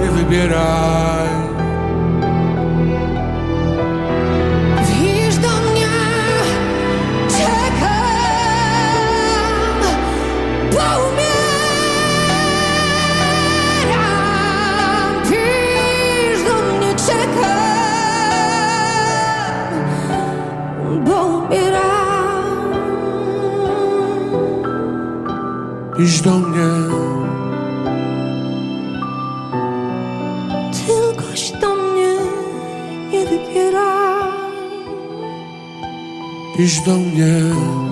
[0.00, 1.47] nie wybieraj.
[25.98, 26.70] Pisz do mnie
[30.72, 32.16] Tylkoś do mnie.
[33.12, 34.28] Nie wybiera
[36.56, 37.87] Pisz do mnie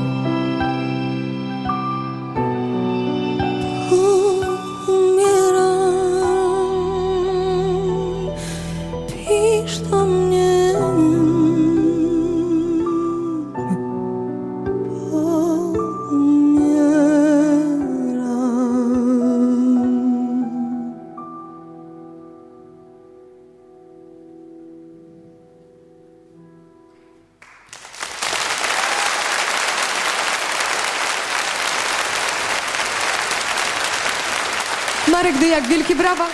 [35.97, 36.28] brawa.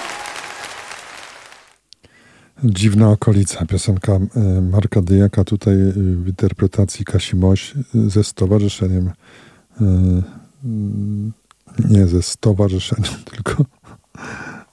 [2.64, 9.10] Dziwna okolica, piosenka e, Marka Dyjaka tutaj w interpretacji Kasi Moś ze stowarzyszeniem
[11.90, 13.64] nie ze stowarzyszeniem, tylko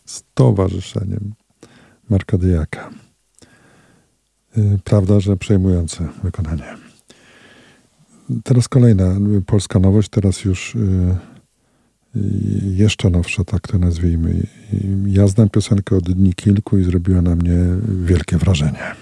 [0.06, 1.34] stowarzyszeniem
[2.10, 2.90] Marka Dyjaka.
[4.84, 6.78] Prawda, że przejmujące wykonanie.
[8.44, 10.78] Teraz kolejna polska nowość, teraz już
[12.64, 14.44] jeszcze nowsza, tak to nazwijmy.
[15.08, 17.58] Ja znam piosenkę od dni kilku i zrobiła na mnie
[18.06, 18.96] wielkie wrażenie.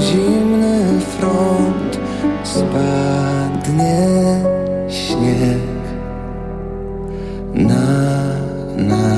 [0.00, 1.98] zimny front
[2.42, 3.96] spadnie
[4.88, 5.78] śnieg
[7.54, 7.86] na
[8.76, 9.17] nas.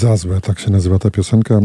[0.00, 1.60] Za złe, tak się nazywa ta piosenka.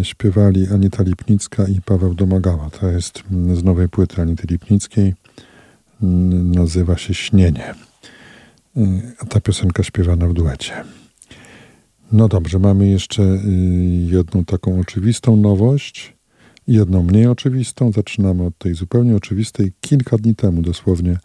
[0.00, 2.70] Y, śpiewali Anita Lipnicka i Paweł Domagała.
[2.70, 5.14] To jest mm, z nowej płyty Anity Lipnickiej.
[6.02, 7.74] Mm, nazywa się Śnienie.
[8.76, 10.72] Y, a ta piosenka śpiewana w duecie.
[12.12, 13.38] No dobrze, mamy jeszcze y,
[14.10, 16.16] jedną taką oczywistą nowość
[16.68, 17.92] jedną mniej oczywistą.
[17.92, 19.72] Zaczynamy od tej zupełnie oczywistej.
[19.80, 21.18] Kilka dni temu dosłownie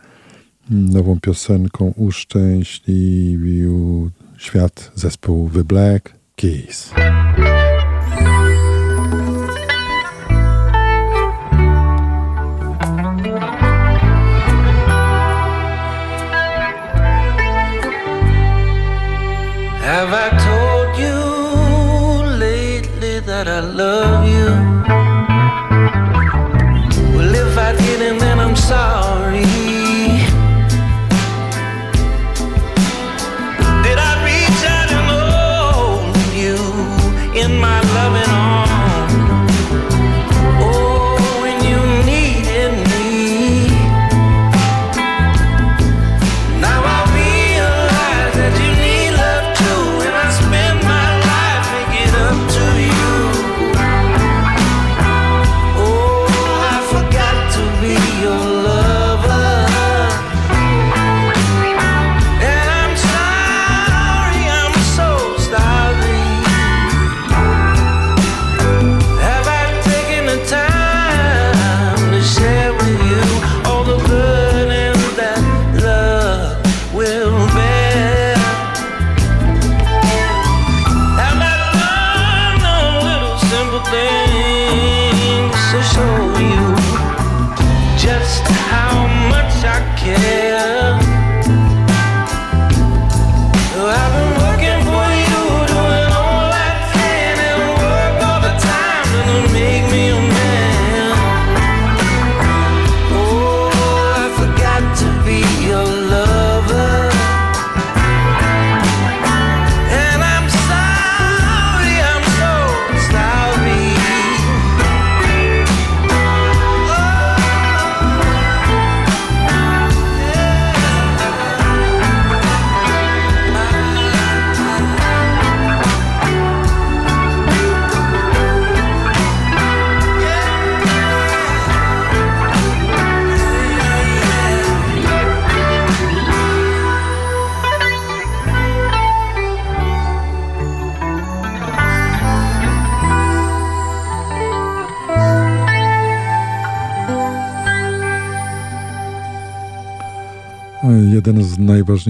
[0.69, 6.89] nową piosenką uszczęśliwił świat zespołu Black Keys.
[19.81, 20.38] Have I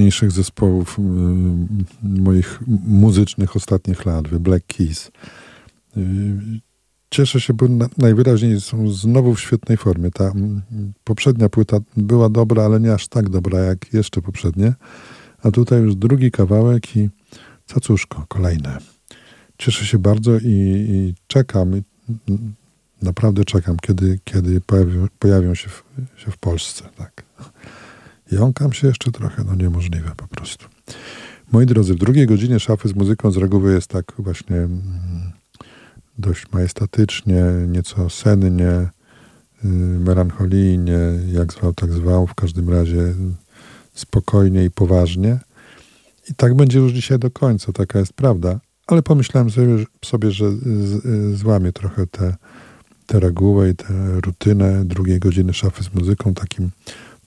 [0.10, 1.02] najważniejszych zespołów y,
[2.04, 5.12] moich muzycznych ostatnich lat, The Black Keys.
[5.98, 6.60] Y,
[7.12, 10.12] Cieszę się, bo na, najwyraźniej są znowu w świetnej formie.
[10.12, 10.32] Ta
[11.04, 14.74] poprzednia płyta była dobra, ale nie aż tak dobra jak jeszcze poprzednie.
[15.44, 17.10] A tutaj już drugi kawałek i
[17.66, 18.78] cacuszko, kolejne.
[19.58, 21.82] Cieszę się bardzo i, i czekam,
[23.02, 25.84] naprawdę czekam, kiedy, kiedy pojawią, pojawią się, w,
[26.18, 26.84] się w Polsce.
[26.98, 27.24] Tak.
[28.32, 30.66] Jąkam się jeszcze trochę, no niemożliwe po prostu.
[31.52, 34.82] Moi drodzy, w drugiej godzinie szafy z muzyką z reguły jest tak właśnie mm,
[36.18, 38.90] dość majestatycznie, nieco sennie,
[39.64, 39.70] yy,
[40.00, 41.00] melancholijnie,
[41.34, 43.14] jak zwał, tak zwał, w każdym razie
[43.94, 45.40] spokojnie i poważnie.
[46.30, 48.60] I tak będzie już dzisiaj do końca, taka jest prawda.
[48.88, 52.36] Ale pomyślałem sobie, sobie że z, z, złamię trochę tę
[53.10, 56.72] te regułę i tę rutynę drugiej godziny szafy z muzyką takim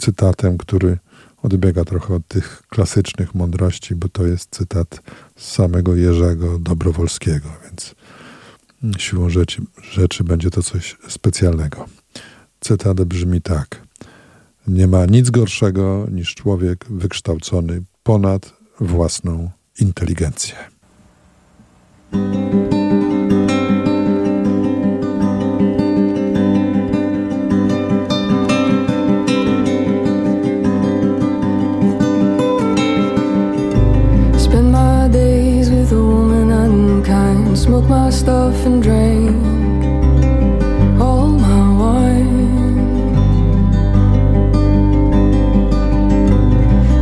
[0.03, 0.99] cytatem, który
[1.43, 5.03] odbiega trochę od tych klasycznych mądrości, bo to jest cytat
[5.37, 7.95] z samego Jerzego Dobrowolskiego, więc
[8.99, 9.63] siłą rzeczy,
[9.93, 11.87] rzeczy będzie to coś specjalnego.
[12.61, 13.83] Cytat brzmi tak.
[14.67, 19.51] Nie ma nic gorszego niż człowiek wykształcony ponad własną
[19.81, 20.55] inteligencję.
[38.13, 39.31] Stuff and drink
[41.01, 42.69] all my wine.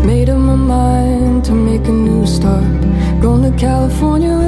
[0.07, 2.81] Made up my mind to make a new start.
[3.21, 4.40] Going to California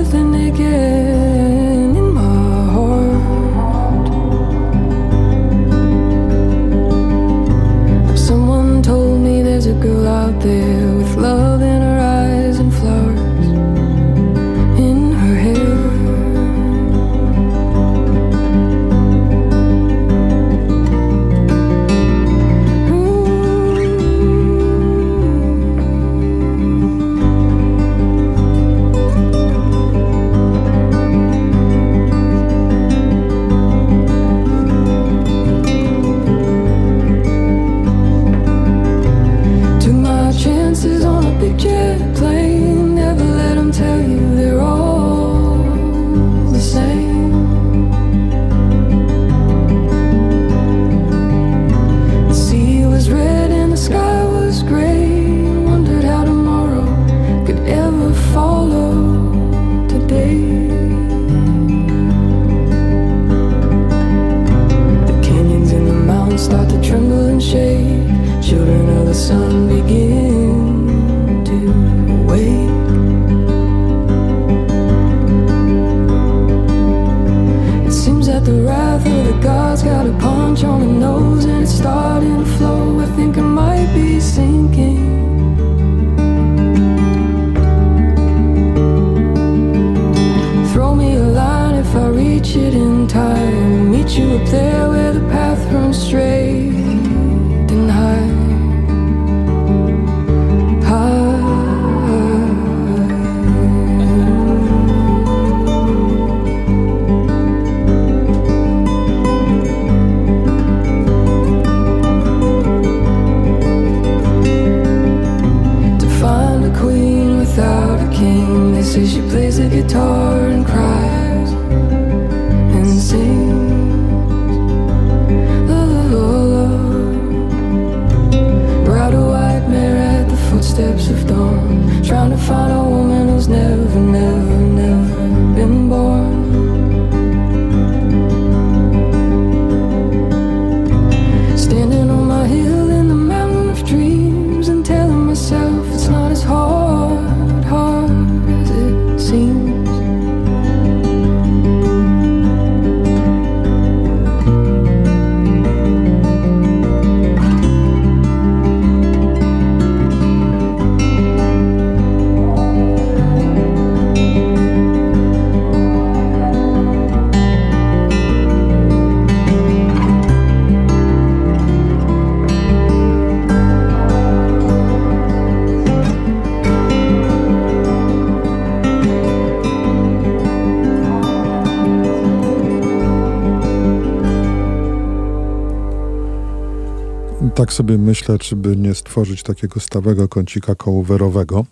[187.73, 191.66] Tak sobie myślę, czy by nie stworzyć takiego stałego kącika kołowerowego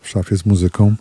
[0.00, 0.94] w szafie z muzyką.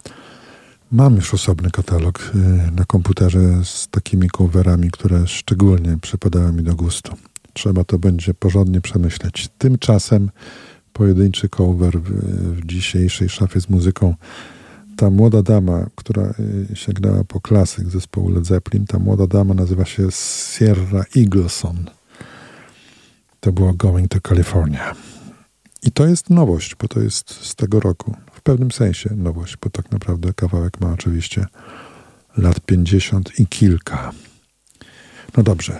[0.91, 6.75] Mam już osobny katalog y, na komputerze z takimi coverami, które szczególnie przypadały mi do
[6.75, 7.13] gustu.
[7.53, 9.49] Trzeba to będzie porządnie przemyśleć.
[9.57, 10.29] Tymczasem
[10.93, 12.09] pojedynczy cover w,
[12.59, 14.15] w dzisiejszej szafie z muzyką
[14.95, 16.33] ta młoda dama, która
[16.71, 21.96] y, sięgnęła po klasyk zespołu Led Zeppelin, ta młoda dama nazywa się Sierra Eagleson.
[23.47, 24.95] To było Going to California.
[25.83, 28.15] I to jest nowość, bo to jest z tego roku.
[28.31, 31.45] W pewnym sensie nowość, bo tak naprawdę kawałek ma oczywiście
[32.37, 34.11] lat 50 i kilka.
[35.37, 35.79] No dobrze,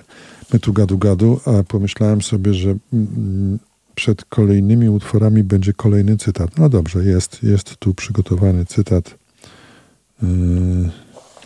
[0.53, 3.59] my tu gadu gadu, a pomyślałem sobie, że mm,
[3.95, 6.57] przed kolejnymi utworami będzie kolejny cytat.
[6.57, 9.17] No dobrze, jest, jest tu przygotowany cytat.
[10.23, 10.29] Yy,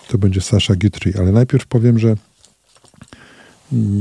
[0.08, 2.16] to będzie Sasha Guthrie, ale najpierw powiem, że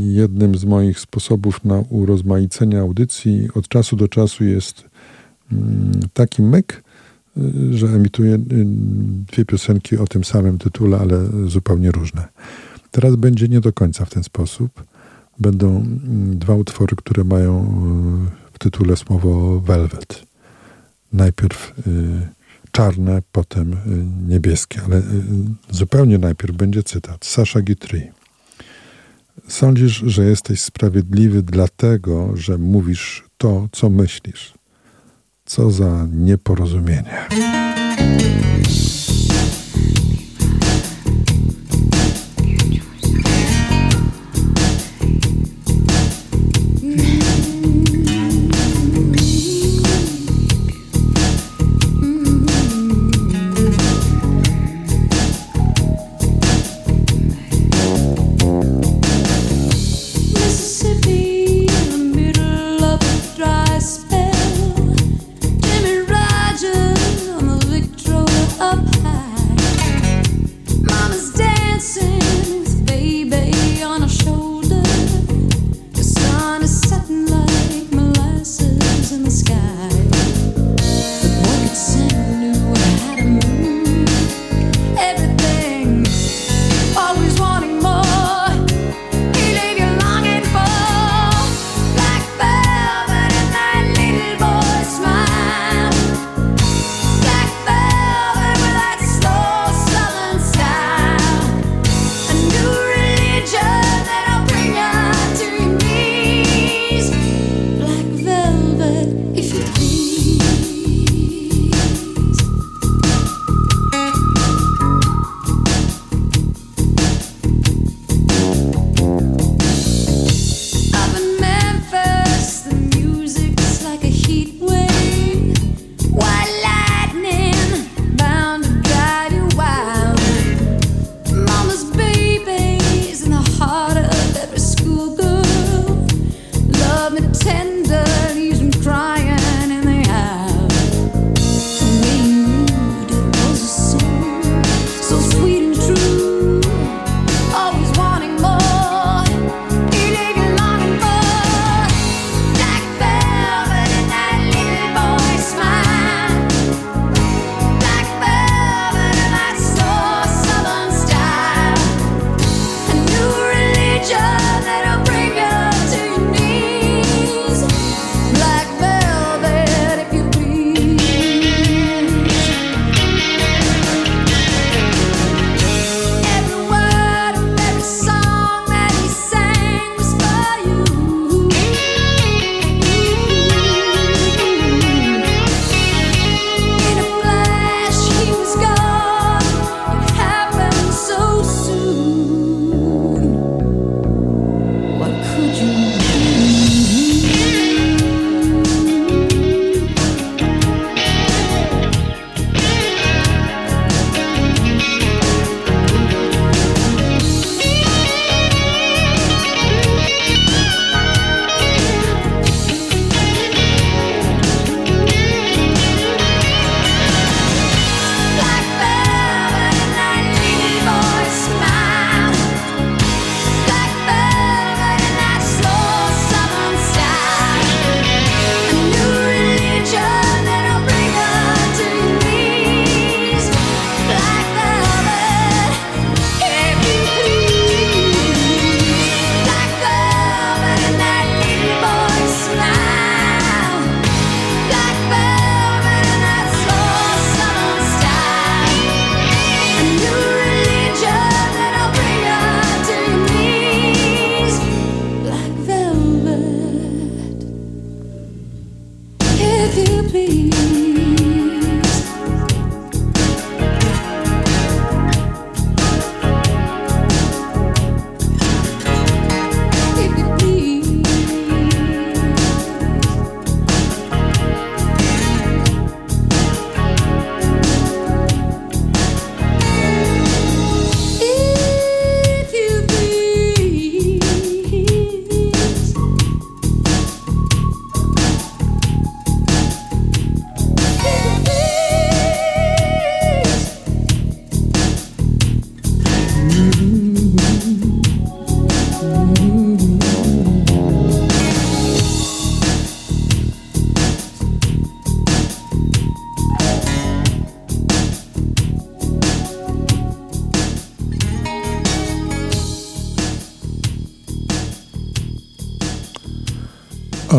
[0.09, 4.85] jednym z moich sposobów na urozmaicenie audycji od czasu do czasu jest
[5.53, 6.83] mm, taki myk,
[7.37, 8.41] y, że emituję y,
[9.33, 12.29] dwie piosenki o tym samym tytule, ale zupełnie różne.
[12.91, 14.85] Teraz będzie nie do końca w ten sposób.
[15.39, 17.63] Będą mm, dwa utwory, które mają
[18.47, 20.23] y, w tytule słowo Velvet.
[21.13, 21.75] Najpierw
[22.73, 23.77] czarne, potem
[24.29, 25.03] niebieskie, ale
[25.71, 27.25] zupełnie najpierw będzie cytat.
[27.25, 28.20] Sasha Guthrie.
[29.49, 34.55] Sądzisz, że jesteś sprawiedliwy dlatego, że mówisz to, co myślisz.
[35.45, 37.29] Co za nieporozumienie.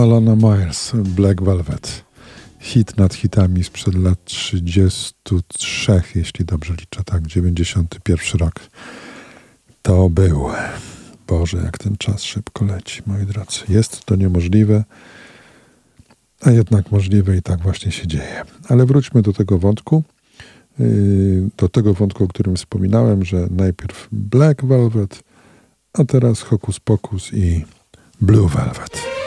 [0.01, 2.03] Alana Myers, Black Velvet.
[2.59, 8.53] Hit nad hitami sprzed lat 33, jeśli dobrze liczę, tak, 91 rok.
[9.81, 10.45] To był.
[11.27, 13.59] Boże, jak ten czas szybko leci, moi drodzy.
[13.69, 14.83] Jest to niemożliwe,
[16.41, 18.41] a jednak możliwe i tak właśnie się dzieje.
[18.69, 20.03] Ale wróćmy do tego wątku,
[20.79, 25.23] yy, do tego wątku, o którym wspominałem, że najpierw Black Velvet,
[25.93, 27.65] a teraz Hokus Pokus i
[28.21, 29.20] Blue Velvet.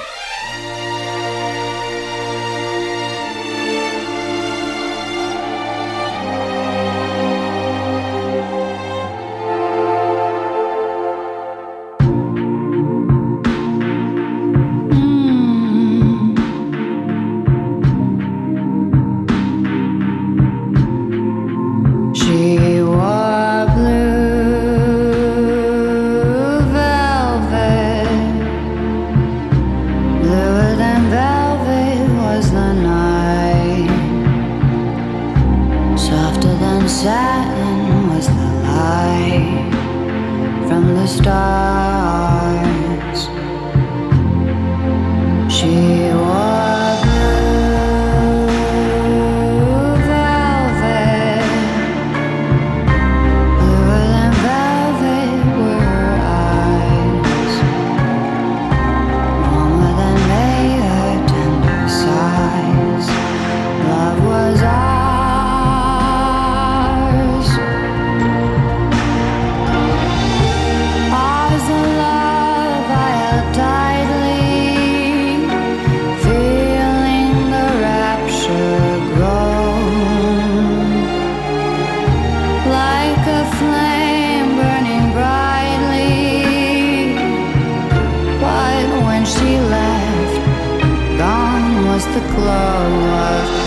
[92.36, 93.63] long life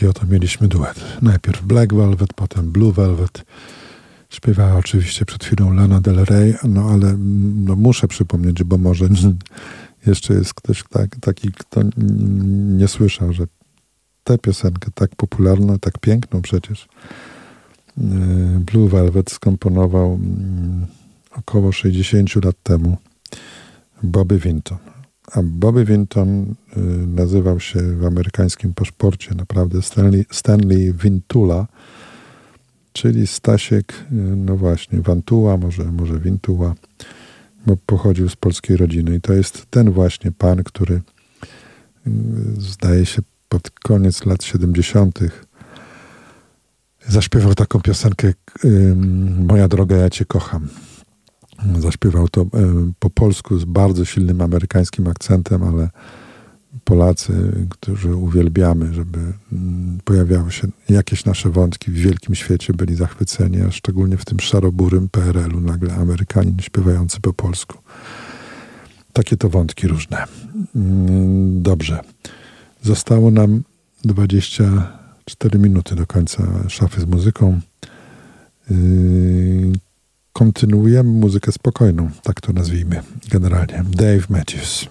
[0.00, 1.04] taki oto mieliśmy duet.
[1.22, 3.44] Najpierw Black Velvet, potem Blue Velvet.
[4.30, 9.08] Śpiewała oczywiście przed chwilą Lana Del Rey, no ale mm, no, muszę przypomnieć, bo może
[10.06, 11.80] jeszcze jest ktoś tak, taki, kto
[12.78, 13.44] nie słyszał, że
[14.24, 16.88] tę piosenkę tak popularną, tak piękną przecież
[17.98, 18.02] e,
[18.60, 20.86] Blue Velvet skomponował mm,
[21.30, 22.96] około 60 lat temu
[24.02, 24.89] Bobby Vinton.
[25.32, 26.42] A Bobby Vinton
[26.76, 31.66] y, nazywał się w amerykańskim paszporcie naprawdę Stanley, Stanley Vintula,
[32.92, 36.74] czyli Stasiek, y, no właśnie, Wantuła, może, może Vintuła,
[37.66, 39.14] bo pochodził z polskiej rodziny.
[39.14, 41.00] I to jest ten właśnie pan, który y,
[42.58, 45.18] zdaje się pod koniec lat 70.
[47.08, 48.32] zaśpiewał taką piosenkę
[49.46, 50.68] Moja droga, ja cię kocham.
[51.78, 52.46] Zaśpiewał to e,
[52.98, 55.88] po polsku z bardzo silnym amerykańskim akcentem, ale
[56.84, 57.32] Polacy,
[57.70, 59.18] którzy uwielbiamy, żeby
[59.52, 64.40] mm, pojawiały się jakieś nasze wątki w wielkim świecie, byli zachwyceni, a szczególnie w tym
[64.40, 67.78] szaroburym PRL-u nagle Amerykanin śpiewający po polsku.
[69.12, 70.24] Takie to wątki różne.
[70.76, 72.00] Mm, dobrze.
[72.82, 73.62] Zostało nam
[74.04, 77.60] 24 minuty do końca szafy z muzyką.
[80.40, 83.84] Kontynuujemy muzykę spokojną, tak to nazwijmy generalnie.
[83.90, 84.86] Dave Matthews.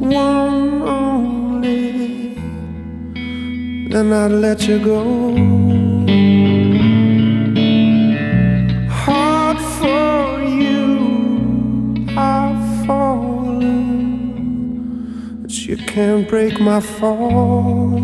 [0.00, 2.34] One only,
[3.90, 5.61] then I'd let you go.
[15.72, 17.98] You can't break my fall.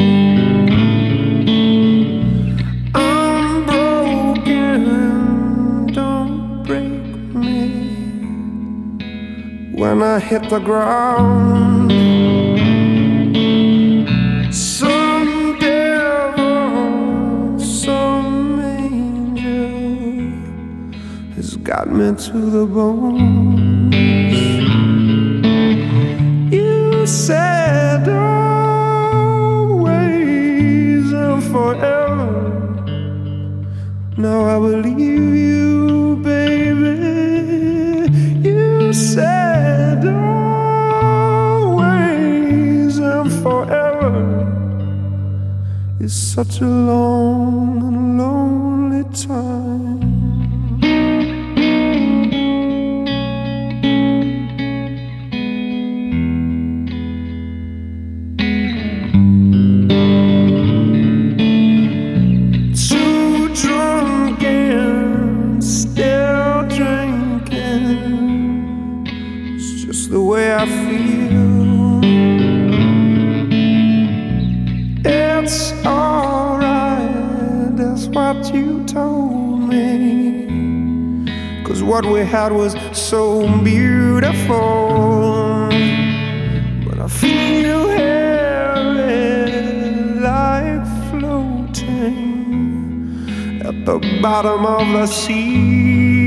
[2.95, 4.83] I'm broken,
[5.93, 7.69] don't break me
[9.75, 11.93] when I hit the ground.
[14.55, 19.45] Some devil, some angel
[21.35, 23.98] has got me to the bone.
[27.09, 29.01] Said always
[31.11, 32.33] and forever.
[34.19, 36.99] Now I believe you, baby.
[38.47, 41.79] You said always
[42.99, 44.15] and forever.
[46.01, 49.48] It's such a long and lonely time.
[82.49, 85.69] Had was so beautiful.
[86.85, 89.81] But I feel heavy
[90.21, 92.47] like floating
[93.65, 96.18] at the bottom of the sea.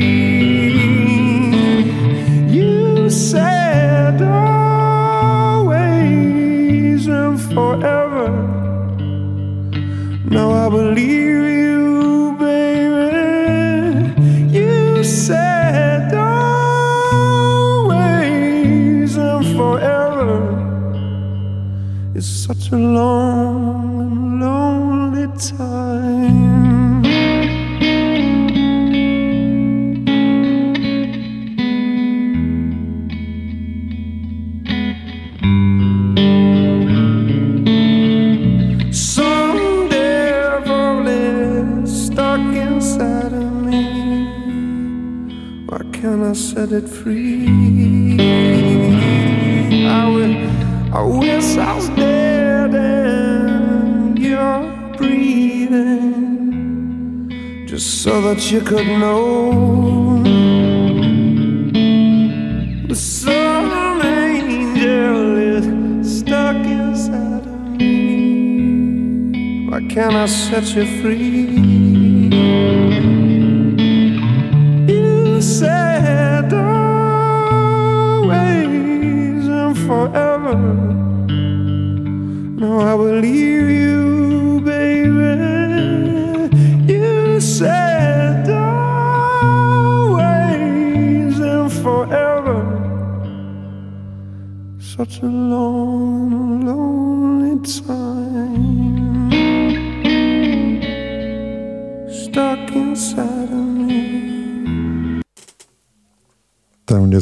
[58.34, 60.24] That you could know.
[62.88, 69.68] But some angel is stuck inside of me.
[69.68, 72.01] Why can't I set you free?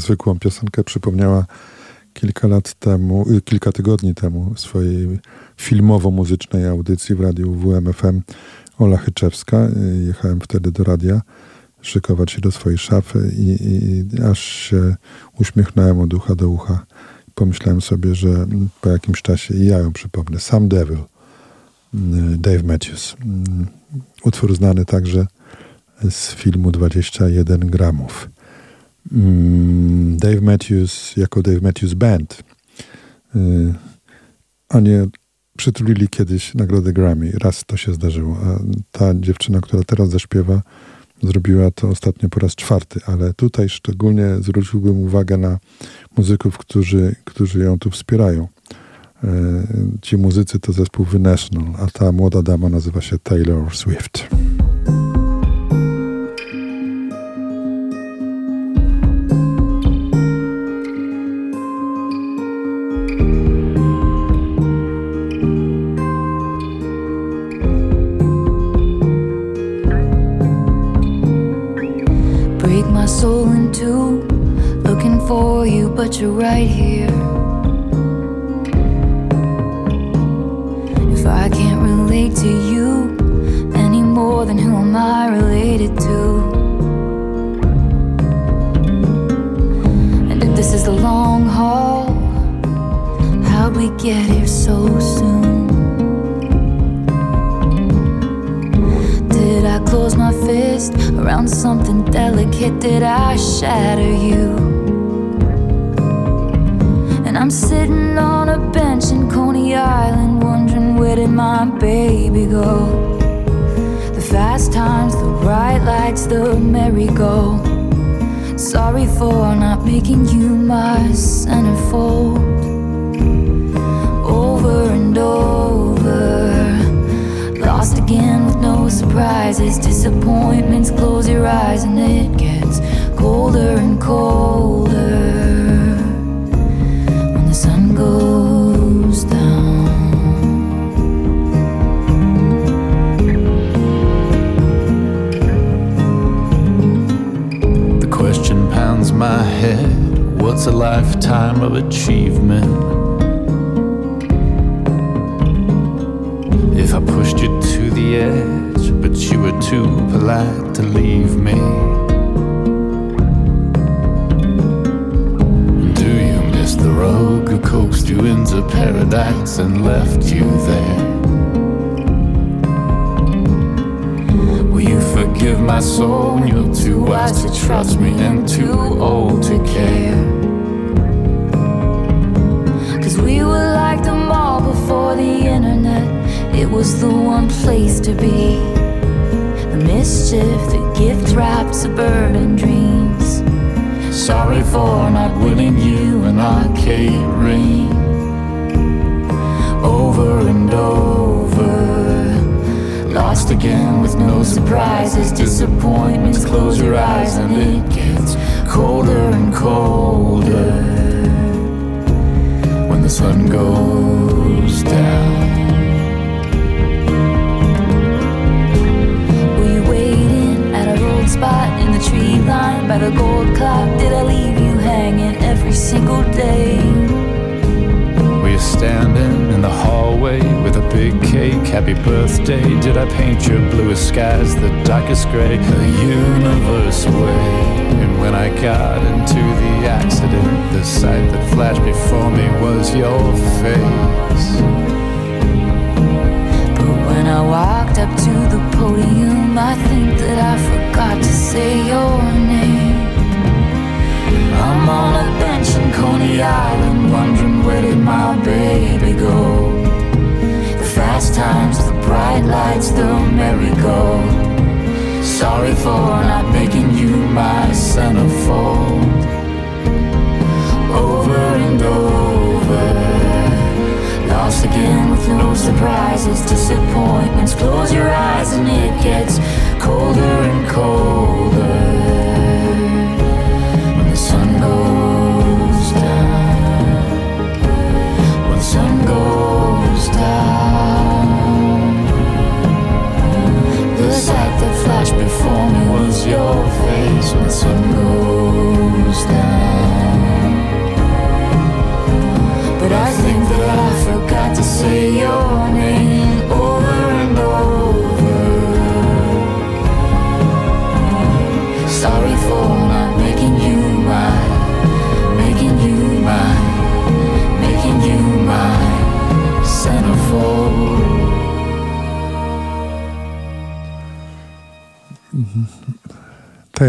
[0.10, 1.46] Tę niezwykłą piosenkę przypomniała
[2.14, 5.20] kilka lat temu, y, kilka tygodni temu swojej
[5.58, 8.22] filmowo-muzycznej audycji w radiu WMFM
[8.78, 9.68] Ola Chyczewska.
[9.68, 11.22] Y, Jechałem wtedy do radia
[11.82, 14.96] szykować się do swojej szafy i, i, i aż się
[15.40, 16.86] uśmiechnąłem od ucha do ucha.
[17.36, 18.48] Pomyślałem sobie, że
[18.82, 20.40] po jakimś czasie i ja ją przypomnę.
[20.40, 20.98] Sam Devil,
[21.94, 23.16] mm, Dave Matthews.
[23.26, 23.68] Mm,
[24.24, 25.28] Utwór znany także
[26.10, 28.30] z filmu 21 gramów.
[29.12, 32.44] Mm, Dave Matthews jako Dave Matthews Band.
[33.36, 33.74] Y,
[34.70, 34.92] Oni
[35.58, 37.32] przytulili kiedyś nagrodę Grammy.
[37.44, 38.38] Raz to się zdarzyło.
[38.46, 38.60] A
[38.92, 40.62] ta dziewczyna, która teraz zaśpiewa,
[41.24, 45.60] zrobiła to ostatnio po raz czwarty, ale tutaj szczególnie zwróciłbym uwagę na
[46.18, 48.48] muzyków, którzy, którzy ją tu wspierają.
[49.24, 49.28] Y,
[50.02, 54.30] Ci muzycy to zespół The National, a ta młoda dama nazywa się Taylor Swift.
[76.20, 76.99] picture right here.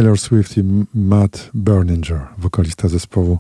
[0.01, 0.65] Taylor Swift i
[0.95, 3.39] Matt Berninger, wokalista zespołu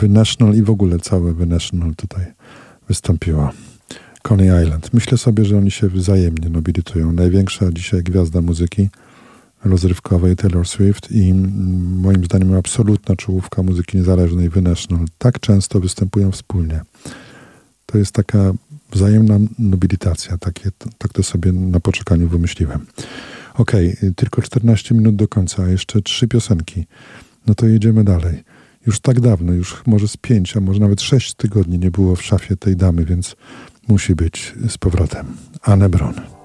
[0.00, 2.26] The National i w ogóle całe The National tutaj
[2.88, 3.52] wystąpiła.
[4.22, 4.92] Coney Island.
[4.92, 7.12] Myślę sobie, że oni się wzajemnie nobilitują.
[7.12, 8.88] Największa dzisiaj gwiazda muzyki
[9.64, 11.34] rozrywkowej Taylor Swift i
[12.02, 15.06] moim zdaniem absolutna czołówka muzyki niezależnej The National.
[15.18, 16.80] Tak często występują wspólnie.
[17.86, 18.52] To jest taka
[18.92, 20.38] wzajemna nobilitacja.
[20.38, 22.86] Takie, tak to sobie na poczekaniu wymyśliłem.
[23.54, 26.86] Okej, okay, tylko 14 minut do końca, a jeszcze trzy piosenki.
[27.46, 28.44] No to jedziemy dalej.
[28.86, 32.22] Już tak dawno, już może z pięć, a może nawet sześć tygodni nie było w
[32.22, 33.36] szafie tej damy, więc
[33.88, 35.26] musi być z powrotem.
[35.62, 36.41] Anne Bron.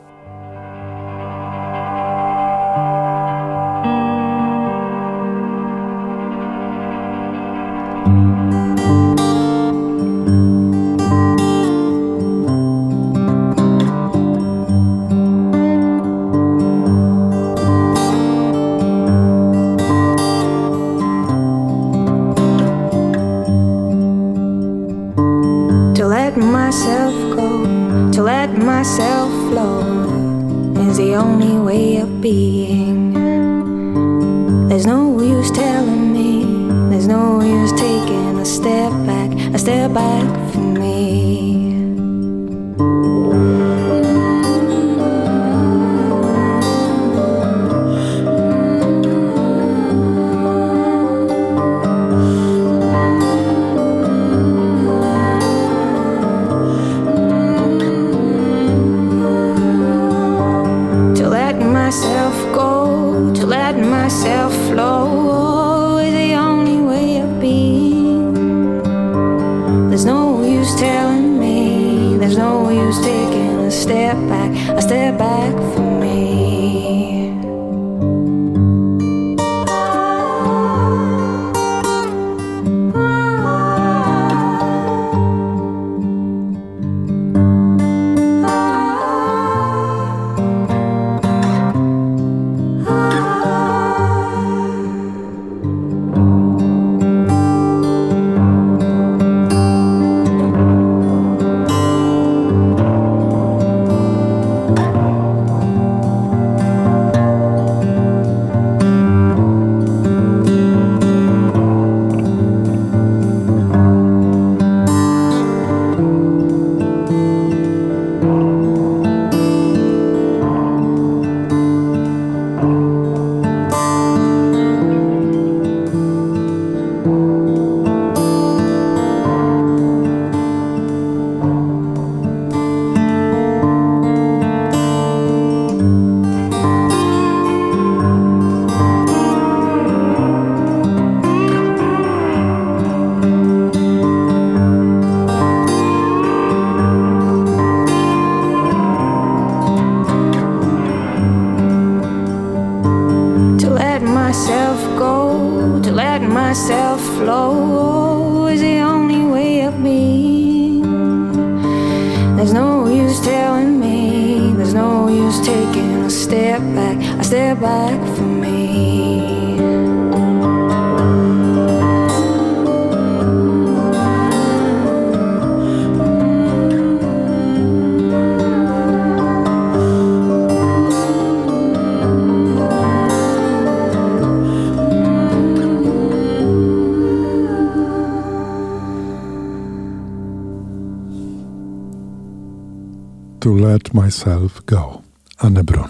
[194.08, 195.02] Myself Go.
[195.38, 195.90] Anne Brun.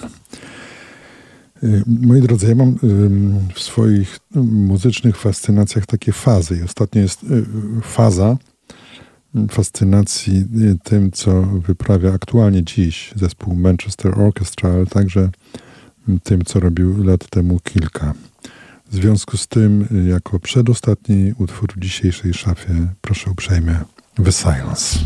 [1.63, 2.75] Y, moi drodzy, ja mam
[3.53, 6.57] w swoich muzycznych fascynacjach takie fazy.
[6.57, 7.45] I ostatnio jest y,
[7.81, 8.37] faza
[9.51, 15.29] fascynacji y, tym, co wyprawia aktualnie dziś zespół Manchester Orchestra, ale także
[16.23, 18.13] tym, co robił lat temu kilka.
[18.91, 23.79] W związku z tym, jako przedostatni utwór w dzisiejszej szafie, proszę uprzejmie,
[24.23, 24.99] The Silence.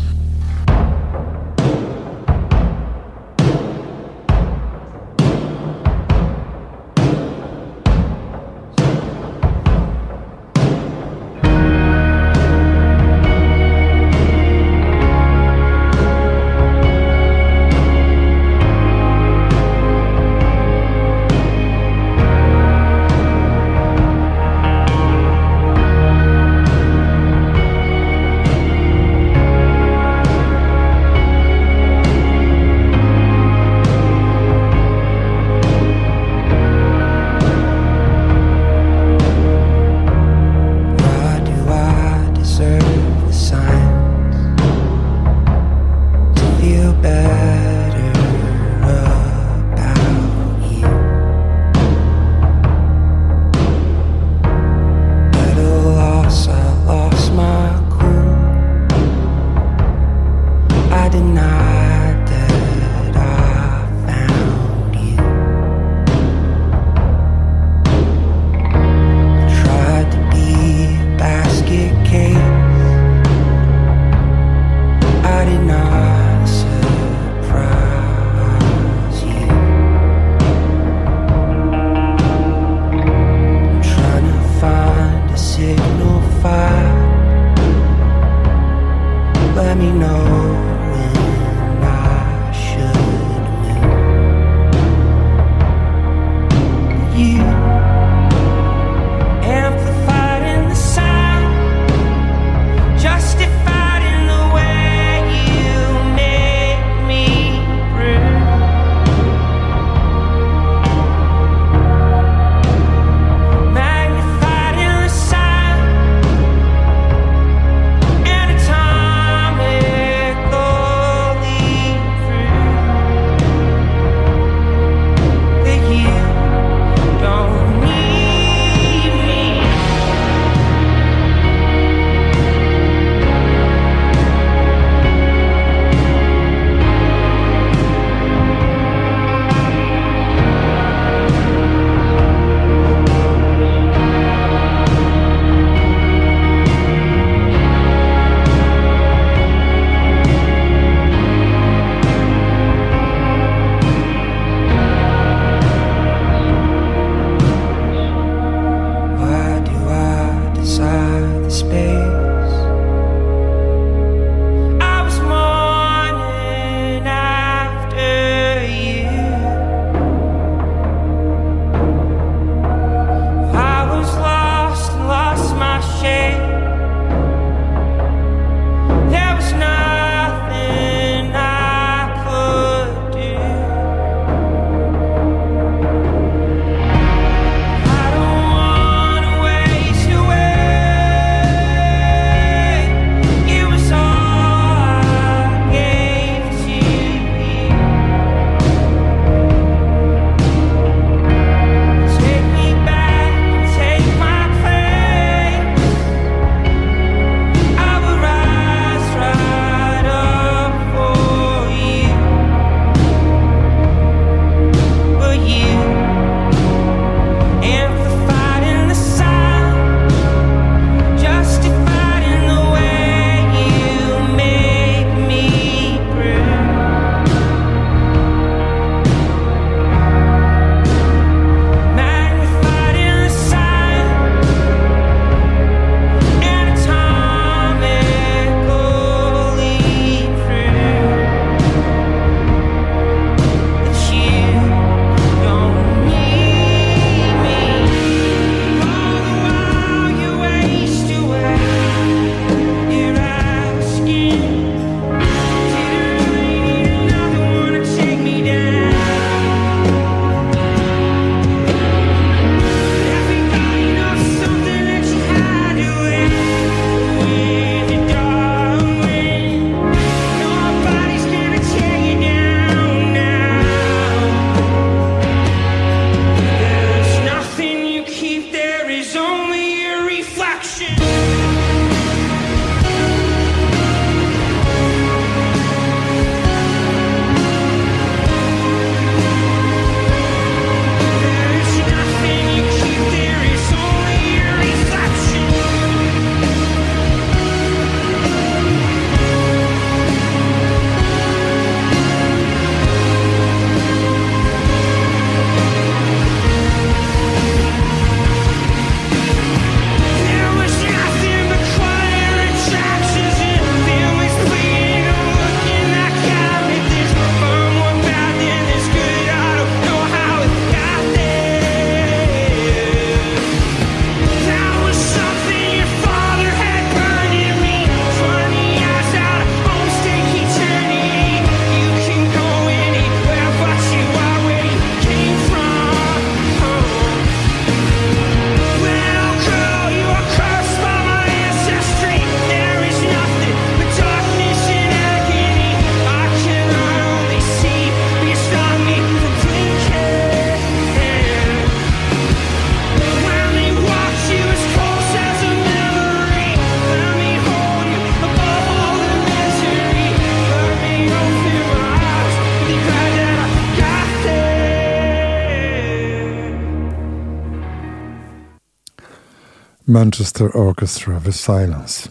[369.92, 372.08] Manchester Orchestra The Silence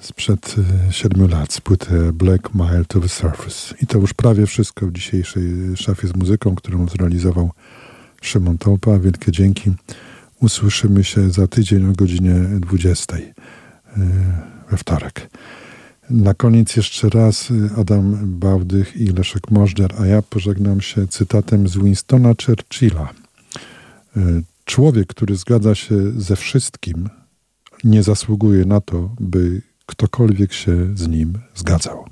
[0.00, 0.56] sprzed
[0.88, 3.74] y, siedmiu lat z płyty Black Mile to the Surface.
[3.82, 5.42] I to już prawie wszystko w dzisiejszej
[5.76, 7.50] szafie z muzyką, którą zrealizował
[8.22, 8.98] Szymon Tołpa.
[8.98, 9.72] Wielkie dzięki.
[10.40, 13.32] Usłyszymy się za tydzień o godzinie 20 y,
[14.70, 15.30] we wtorek.
[16.10, 21.68] Na koniec jeszcze raz y, Adam Bałdych i Leszek Możdżer, a ja pożegnam się cytatem
[21.68, 23.08] z Winstona Churchilla.
[24.70, 27.08] Człowiek, który zgadza się ze wszystkim,
[27.84, 32.04] nie zasługuje na to, by ktokolwiek się z nim zgadzał.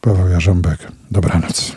[0.00, 1.76] Paweł Jarząbek, dobranoc.